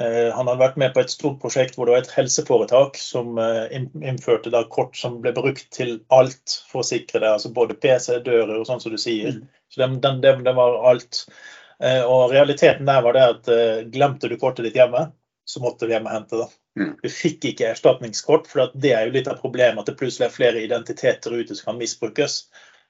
han 0.01 0.49
hadde 0.49 0.63
vært 0.63 0.79
med 0.81 0.95
på 0.95 1.03
et 1.03 1.13
stort 1.13 1.41
prosjekt 1.43 1.75
hvor 1.77 1.85
det 1.85 1.93
var 1.93 2.05
et 2.05 2.13
helseforetak 2.15 2.97
som 2.97 3.37
innførte 3.37 4.53
da 4.55 4.63
kort 4.73 4.97
som 4.97 5.19
ble 5.21 5.35
brukt 5.37 5.67
til 5.77 5.99
alt 6.15 6.55
for 6.71 6.81
å 6.81 6.87
sikre 6.89 7.21
det. 7.21 7.29
altså 7.29 7.51
Både 7.53 7.77
PC, 7.77 8.15
dører 8.25 8.55
og 8.57 8.65
sånn 8.69 8.81
som 8.81 8.95
du 8.95 9.01
sier. 9.03 9.37
Mm. 9.37 9.49
Så 9.69 9.83
det, 9.83 9.89
den, 10.07 10.23
det, 10.25 10.33
det 10.47 10.55
var 10.57 10.79
alt. 10.89 11.21
Eh, 11.83 12.03
og 12.05 12.33
realiteten 12.33 12.89
der 12.89 13.03
var 13.03 13.17
det 13.17 13.27
at 13.35 13.51
eh, 13.53 13.85
glemte 13.93 14.29
du 14.29 14.37
kortet 14.41 14.67
ditt 14.69 14.77
hjemme, 14.77 15.07
så 15.49 15.63
måtte 15.65 15.87
du 15.87 15.95
hjem 15.95 16.09
og 16.09 16.15
hente 16.15 16.41
det. 16.43 16.49
Mm. 16.79 16.91
Du 17.03 17.09
fikk 17.11 17.47
ikke 17.51 17.71
erstatningskort, 17.73 18.49
for 18.51 18.75
det 18.75 18.93
er 18.95 19.07
jo 19.07 19.15
litt 19.17 19.31
av 19.31 19.41
problemet 19.41 19.83
at 19.83 19.89
det 19.89 19.99
plutselig 20.01 20.29
er 20.29 20.35
flere 20.35 20.65
identiteter 20.65 21.35
ute 21.35 21.57
som 21.57 21.73
kan 21.73 21.81
misbrukes. 21.81 22.43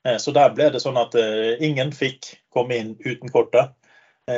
Eh, 0.06 0.18
så 0.22 0.34
der 0.36 0.50
ble 0.56 0.70
det 0.74 0.82
sånn 0.82 0.98
at 1.00 1.14
ingen 1.62 1.94
fikk 1.94 2.34
komme 2.52 2.80
inn 2.80 2.96
uten 3.04 3.30
kortet. 3.30 3.76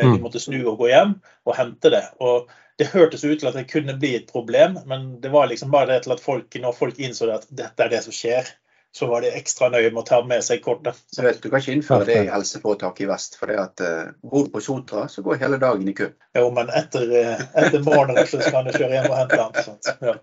De 0.00 0.10
mm. 0.14 0.18
måtte 0.24 0.42
snu 0.42 0.58
og 0.62 0.80
gå 0.80 0.90
hjem 0.92 1.14
og 1.46 1.56
hente 1.58 1.92
det. 1.92 2.02
Og 2.24 2.50
det 2.80 2.90
hørtes 2.94 3.24
ut 3.24 3.38
til 3.40 3.50
at 3.50 3.56
det 3.58 3.68
kunne 3.70 3.98
bli 4.00 4.14
et 4.16 4.30
problem, 4.30 4.78
men 4.88 5.20
det 5.22 5.30
var 5.32 5.50
liksom 5.50 5.70
bare 5.70 5.92
det 5.92 6.02
til 6.06 6.16
at 6.16 6.24
folk, 6.24 6.56
når 6.58 6.74
folk 6.76 6.98
innså 6.98 7.28
at 7.34 7.46
dette 7.50 7.84
er 7.84 7.92
det 7.92 8.02
som 8.06 8.16
skjer, 8.16 8.48
så 8.92 9.06
var 9.08 9.24
de 9.24 9.30
ekstra 9.32 9.70
nøye 9.72 9.88
med 9.90 10.02
å 10.02 10.06
ta 10.08 10.18
med 10.28 10.44
seg 10.44 10.60
kortet. 10.64 10.98
Så 11.14 11.24
vet, 11.24 11.40
Du 11.40 11.48
kan 11.48 11.62
ikke 11.62 11.76
innføre 11.78 12.08
det 12.08 12.16
i 12.26 12.32
helseforetaket 12.32 13.06
i 13.06 13.08
vest. 13.08 13.38
For 13.40 13.48
det 13.48 13.60
at 13.60 13.84
uh, 13.84 14.10
bor 14.20 14.48
du 14.48 14.50
på 14.52 14.60
Sotra, 14.60 15.06
så 15.08 15.24
går 15.24 15.40
hele 15.40 15.60
dagen 15.62 15.88
i 15.88 15.94
kø. 15.96 16.10
Jo, 16.36 16.50
men 16.52 16.72
etter, 16.76 17.06
uh, 17.08 17.46
etter 17.62 17.80
morgenrushet 17.86 18.50
kan 18.52 18.68
du 18.68 18.74
kjøre 18.76 18.98
hjem 18.98 19.08
og 19.08 19.16
hente 19.22 19.38
den. 19.40 19.80
Ja. 20.10 20.18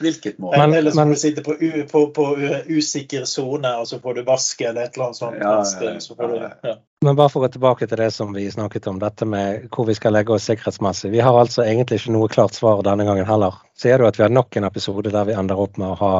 Hvilket 0.00 0.38
mål? 0.38 0.56
Men, 0.56 0.74
Eller 0.74 0.90
så 0.90 1.02
får 1.02 1.10
du 1.10 1.16
sitte 1.20 1.42
på, 1.44 1.56
på, 1.92 2.04
på 2.16 2.26
usikker 2.68 3.24
sone, 3.28 3.74
og 3.76 3.88
så 3.88 4.00
får 4.00 4.14
du 4.14 4.22
vaske 4.24 4.68
eller 4.68 4.88
et 4.88 4.96
eller 4.96 5.10
annet 5.10 5.20
sånt. 5.20 5.36
Ja, 5.40 5.56
ja, 5.80 6.40
ja, 6.40 6.50
ja. 6.70 6.74
Men 7.04 7.16
bare 7.16 7.32
for 7.32 7.40
å 7.40 7.46
gå 7.46 7.54
tilbake 7.54 7.86
til 7.88 8.00
det 8.00 8.10
som 8.12 8.32
vi 8.36 8.46
snakket 8.52 8.88
om, 8.90 8.98
dette 9.00 9.28
med 9.28 9.68
hvor 9.72 9.86
vi 9.88 9.96
skal 9.96 10.12
legge 10.16 10.34
oss 10.36 10.48
sikkerhetsmessig. 10.50 11.12
Vi 11.14 11.22
har 11.24 11.36
altså 11.36 11.64
egentlig 11.64 12.00
ikke 12.00 12.12
noe 12.16 12.28
klart 12.32 12.56
svar 12.56 12.82
denne 12.84 13.06
gangen 13.08 13.28
heller. 13.28 13.56
Ser 13.78 14.00
du 14.00 14.08
at 14.08 14.18
vi 14.18 14.26
har 14.26 14.32
nok 14.32 14.56
en 14.56 14.68
episode 14.68 15.12
der 15.12 15.28
vi 15.28 15.36
ender 15.36 15.60
opp 15.60 15.80
med 15.80 15.94
å 15.94 15.98
ha 16.00 16.14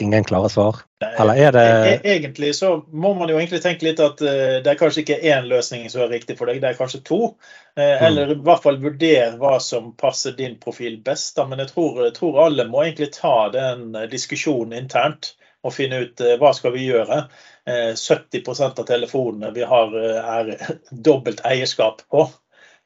ingen 0.00 0.24
klare 0.24 0.48
svar? 0.52 0.76
Eller 1.18 1.38
er 1.40 1.52
det 1.52 1.64
E- 1.92 2.00
Egentlig 2.16 2.54
så 2.56 2.70
må 2.92 3.14
man 3.14 3.28
jo 3.28 3.36
egentlig 3.38 3.62
tenke 3.64 3.84
litt 3.86 4.00
at 4.00 4.20
eh, 4.24 4.58
det 4.64 4.70
er 4.72 4.78
kanskje 4.80 5.02
ikke 5.04 5.18
én 5.32 5.48
løsning 5.50 5.88
som 5.92 6.02
er 6.06 6.12
riktig 6.14 6.36
for 6.38 6.48
deg, 6.50 6.60
det 6.62 6.70
er 6.72 6.78
kanskje 6.78 7.02
to. 7.06 7.20
Eh, 7.76 8.04
Eller 8.08 8.32
i 8.32 8.38
hvert 8.46 8.62
fall 8.64 8.80
vurdere 8.82 9.36
hva 9.40 9.56
som 9.60 9.92
passer 10.00 10.36
din 10.38 10.56
profil 10.62 10.98
best. 11.04 11.38
Men 11.48 11.60
jeg 11.64 11.72
tror, 11.74 12.04
jeg 12.08 12.14
tror 12.16 12.40
alle 12.46 12.68
må 12.68 12.84
egentlig 12.84 13.10
ta 13.16 13.48
den 13.54 13.94
eh, 13.94 14.08
diskusjonen 14.12 14.76
internt 14.78 15.34
og 15.66 15.72
finne 15.74 16.04
ut 16.04 16.20
hva 16.38 16.52
skal 16.54 16.72
vi 16.76 16.84
gjøre. 16.86 17.24
Eh, 17.66 17.92
70% 17.98 18.78
av 18.78 18.86
telefonene 18.86 19.50
vi 19.56 19.64
har 19.66 19.96
er 20.00 20.52
dobbelt 21.08 21.40
eierskap 21.44 22.04
på. 22.12 22.28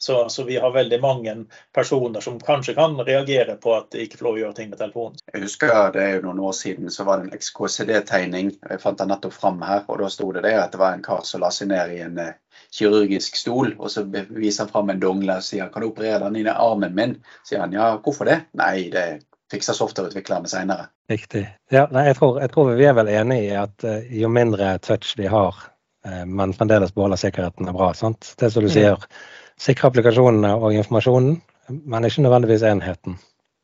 Så, 0.02 0.28
så 0.32 0.44
vi 0.48 0.56
har 0.56 0.72
veldig 0.72 1.00
mange 1.00 1.34
personer 1.76 2.20
som 2.24 2.38
kanskje 2.40 2.74
kan 2.74 2.96
reagere 3.04 3.56
på 3.60 3.74
at 3.76 3.90
de 3.92 4.06
ikke 4.06 4.16
får 4.16 4.26
lov 4.26 4.38
å 4.38 4.40
gjøre 4.40 4.56
ting 4.56 4.70
med 4.70 4.80
telefonen. 4.80 5.18
Jeg 5.28 5.42
husker 5.44 5.92
det 5.92 6.04
er 6.04 6.14
jo 6.14 6.22
noen 6.24 6.40
år 6.48 6.54
siden 6.56 6.92
så 6.92 7.04
var 7.04 7.20
det 7.20 7.28
en 7.28 7.36
XKCD-tegning. 7.36 8.54
Jeg 8.70 8.80
fant 8.80 8.96
den 8.96 9.10
nettopp 9.12 9.36
fram 9.36 9.60
her, 9.60 9.82
og 9.88 10.00
da 10.00 10.08
sto 10.08 10.30
det 10.32 10.46
det 10.46 10.54
at 10.56 10.72
det 10.72 10.80
var 10.80 10.96
en 10.96 11.04
kar 11.04 11.20
som 11.28 11.44
la 11.44 11.50
seg 11.52 11.68
ned 11.68 11.92
i 11.92 11.98
en 12.06 12.16
eh, 12.22 12.38
kirurgisk 12.72 13.36
stol, 13.36 13.74
og 13.76 13.90
så 13.92 14.06
viser 14.08 14.64
han 14.64 14.70
fram 14.72 14.92
en 14.94 15.02
dongle 15.02 15.36
og 15.36 15.44
sier 15.44 15.68
kan 15.72 15.84
du 15.84 15.90
operere 15.90 16.22
den 16.30 16.38
i 16.40 16.46
armen 16.54 16.96
min? 16.96 17.12
Sier 17.44 17.60
han 17.60 17.76
ja, 17.76 17.90
hvorfor 18.00 18.30
det? 18.30 18.38
Nei, 18.56 18.88
det 18.94 19.04
fikser 19.52 19.76
softwareutviklerne 19.76 20.48
seinere. 20.48 20.88
Riktig. 21.10 21.44
Ja, 21.74 21.84
nei, 21.92 22.06
jeg, 22.08 22.16
tror, 22.20 22.38
jeg 22.40 22.52
tror 22.54 22.72
vi 22.78 22.86
er 22.88 22.96
vel 22.96 23.12
enige 23.12 23.50
i 23.50 23.58
at 23.58 23.84
eh, 23.84 24.08
jo 24.22 24.32
mindre 24.32 24.78
touch 24.80 25.12
vi 25.20 25.28
har, 25.28 25.60
eh, 26.06 26.24
men 26.24 26.56
fremdeles 26.56 26.94
beholder 26.96 27.20
sikkerheten, 27.20 27.68
er 27.68 27.76
bra. 27.76 27.92
sant? 27.98 28.32
Det 28.40 28.52
som 28.54 28.64
du 28.64 28.72
sier, 28.72 28.96
Mm. 28.96 29.36
Sikre 29.61 29.90
applikasjonene 29.90 30.53
og 30.57 30.77
informasjonen, 30.77 31.40
men 31.68 32.07
ikke 32.09 32.25
nødvendigvis 32.25 32.64
enheten. 32.66 33.18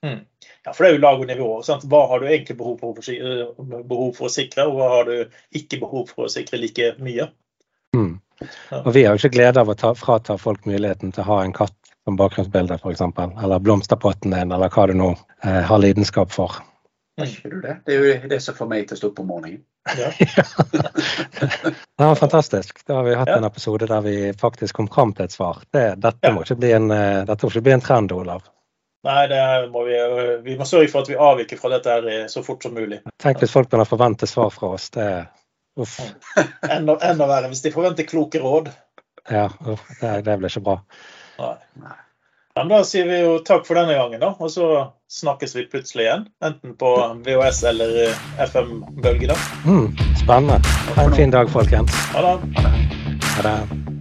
Mm. 0.04 0.20
Ja, 0.66 0.72
for 0.72 0.82
det 0.82 0.90
er 0.90 0.96
jo 0.96 1.02
lag 1.04 1.22
og 1.22 1.30
nivå. 1.30 1.48
Sant? 1.66 1.86
Hva 1.90 2.02
har 2.10 2.20
du 2.20 2.28
egentlig 2.28 2.56
behov 2.58 2.78
for, 2.82 2.98
eh, 3.14 3.82
behov 3.86 4.14
for 4.16 4.28
å 4.28 4.34
sikre, 4.34 4.66
og 4.66 4.78
hva 4.78 4.88
har 4.96 5.04
du 5.04 5.36
ikke 5.54 5.80
behov 5.80 6.08
for 6.10 6.26
å 6.26 6.32
sikre 6.32 6.60
like 6.60 6.94
mye? 6.98 7.28
Mm. 7.96 8.20
Og 8.84 8.94
vi 8.94 9.04
har 9.04 9.14
jo 9.14 9.22
ikke 9.22 9.36
glede 9.38 9.60
av 9.62 9.70
å 9.72 9.76
ta, 9.78 9.94
frata 9.94 10.36
folk 10.36 10.66
muligheten 10.66 11.12
til 11.12 11.24
å 11.24 11.30
ha 11.30 11.42
en 11.44 11.54
katt 11.56 11.74
som 12.04 12.18
bakgrunnsbilde, 12.18 12.78
f.eks. 12.82 13.00
Eller 13.42 13.62
blomsterpotten 13.62 14.34
din, 14.34 14.52
eller 14.52 14.68
hva 14.68 14.86
du 14.86 14.94
nå 14.94 15.12
eh, 15.42 15.62
har 15.62 15.78
lidenskap 15.78 16.34
for. 16.34 16.60
Har 17.16 17.26
ikke 17.30 17.50
du 17.50 17.60
det? 17.64 17.74
Det 17.86 17.94
er 17.96 18.02
jo 18.22 18.28
det 18.28 18.38
som 18.44 18.54
får 18.58 18.68
meg 18.68 18.88
til 18.88 18.96
å 18.96 19.00
stå 19.00 19.08
opp 19.12 19.20
om 19.24 19.30
morgenen. 19.32 19.62
Ja. 19.96 20.10
Det 21.96 22.04
var 22.04 22.14
fantastisk. 22.18 22.80
Da 22.86 22.94
har 22.98 23.04
vi 23.06 23.14
hatt 23.14 23.28
Ja. 23.28 23.36
en 23.38 23.44
episode 23.44 23.86
der 23.86 24.00
vi 24.02 24.32
faktisk 24.36 24.74
kom 24.76 24.88
fram 24.88 25.12
til 25.14 25.24
et 25.24 25.32
svar. 25.32 25.62
Det, 25.72 25.84
dette, 26.00 26.18
Ja. 26.26 26.32
må 26.34 26.42
ikke 26.42 26.56
bli 26.58 26.72
en, 26.72 26.90
eh, 26.90 27.24
dette 27.24 27.46
må 27.46 27.50
ikke 27.52 27.62
bli 27.62 27.72
en 27.72 27.80
trend, 27.80 28.12
Olav. 28.12 28.42
Nei, 29.06 29.26
det 29.30 29.70
må 29.70 29.84
vi, 29.86 29.94
eh, 29.96 30.40
vi 30.42 30.56
må 30.58 30.66
sørge 30.66 30.90
for 30.90 31.00
at 31.02 31.08
vi 31.08 31.14
avviker 31.14 31.56
fra 31.60 31.70
dette 31.70 31.86
her 31.94 32.08
eh, 32.08 32.26
så 32.26 32.42
fort 32.44 32.62
som 32.66 32.74
mulig. 32.74 33.00
Tenk 33.22 33.38
hvis 33.38 33.52
folk 33.54 33.70
begynner 33.70 33.86
å 33.86 33.92
forvente 33.96 34.26
svar 34.26 34.50
fra 34.50 34.68
oss. 34.74 34.90
Det, 34.90 35.06
uff, 35.78 36.00
Enda, 36.68 36.98
enda 37.02 37.26
verre 37.30 37.48
hvis 37.48 37.62
de 37.62 37.70
forventer 37.70 38.04
kloke 38.10 38.38
råd. 38.42 38.72
ja, 39.30 39.48
uff, 39.66 39.86
det, 40.00 40.24
det 40.24 40.38
blir 40.38 40.50
ikke 40.50 40.64
bra. 40.66 40.80
Nei. 41.38 41.96
Men 42.56 42.68
da 42.68 42.78
sier 42.88 43.04
vi 43.04 43.18
jo 43.20 43.32
takk 43.44 43.66
for 43.68 43.76
denne 43.76 43.92
gangen, 43.98 44.22
da. 44.22 44.30
Og 44.40 44.48
så 44.48 44.68
snakkes 45.12 45.52
vi 45.58 45.66
plutselig 45.68 46.06
igjen. 46.06 46.22
Enten 46.44 46.72
på 46.80 46.92
VHS 47.26 47.60
eller 47.68 47.98
eh, 48.06 48.22
FM-bølge, 48.46 49.28
da. 49.34 49.36
Mm, 49.68 49.90
spennende. 50.22 50.56
Ha 50.96 51.04
en 51.04 51.18
fin 51.20 51.36
dag, 51.36 51.52
folkens. 51.52 52.00
Ha 52.16 52.24
det. 52.24 52.64
Ha 53.36 53.44
det. 53.50 53.95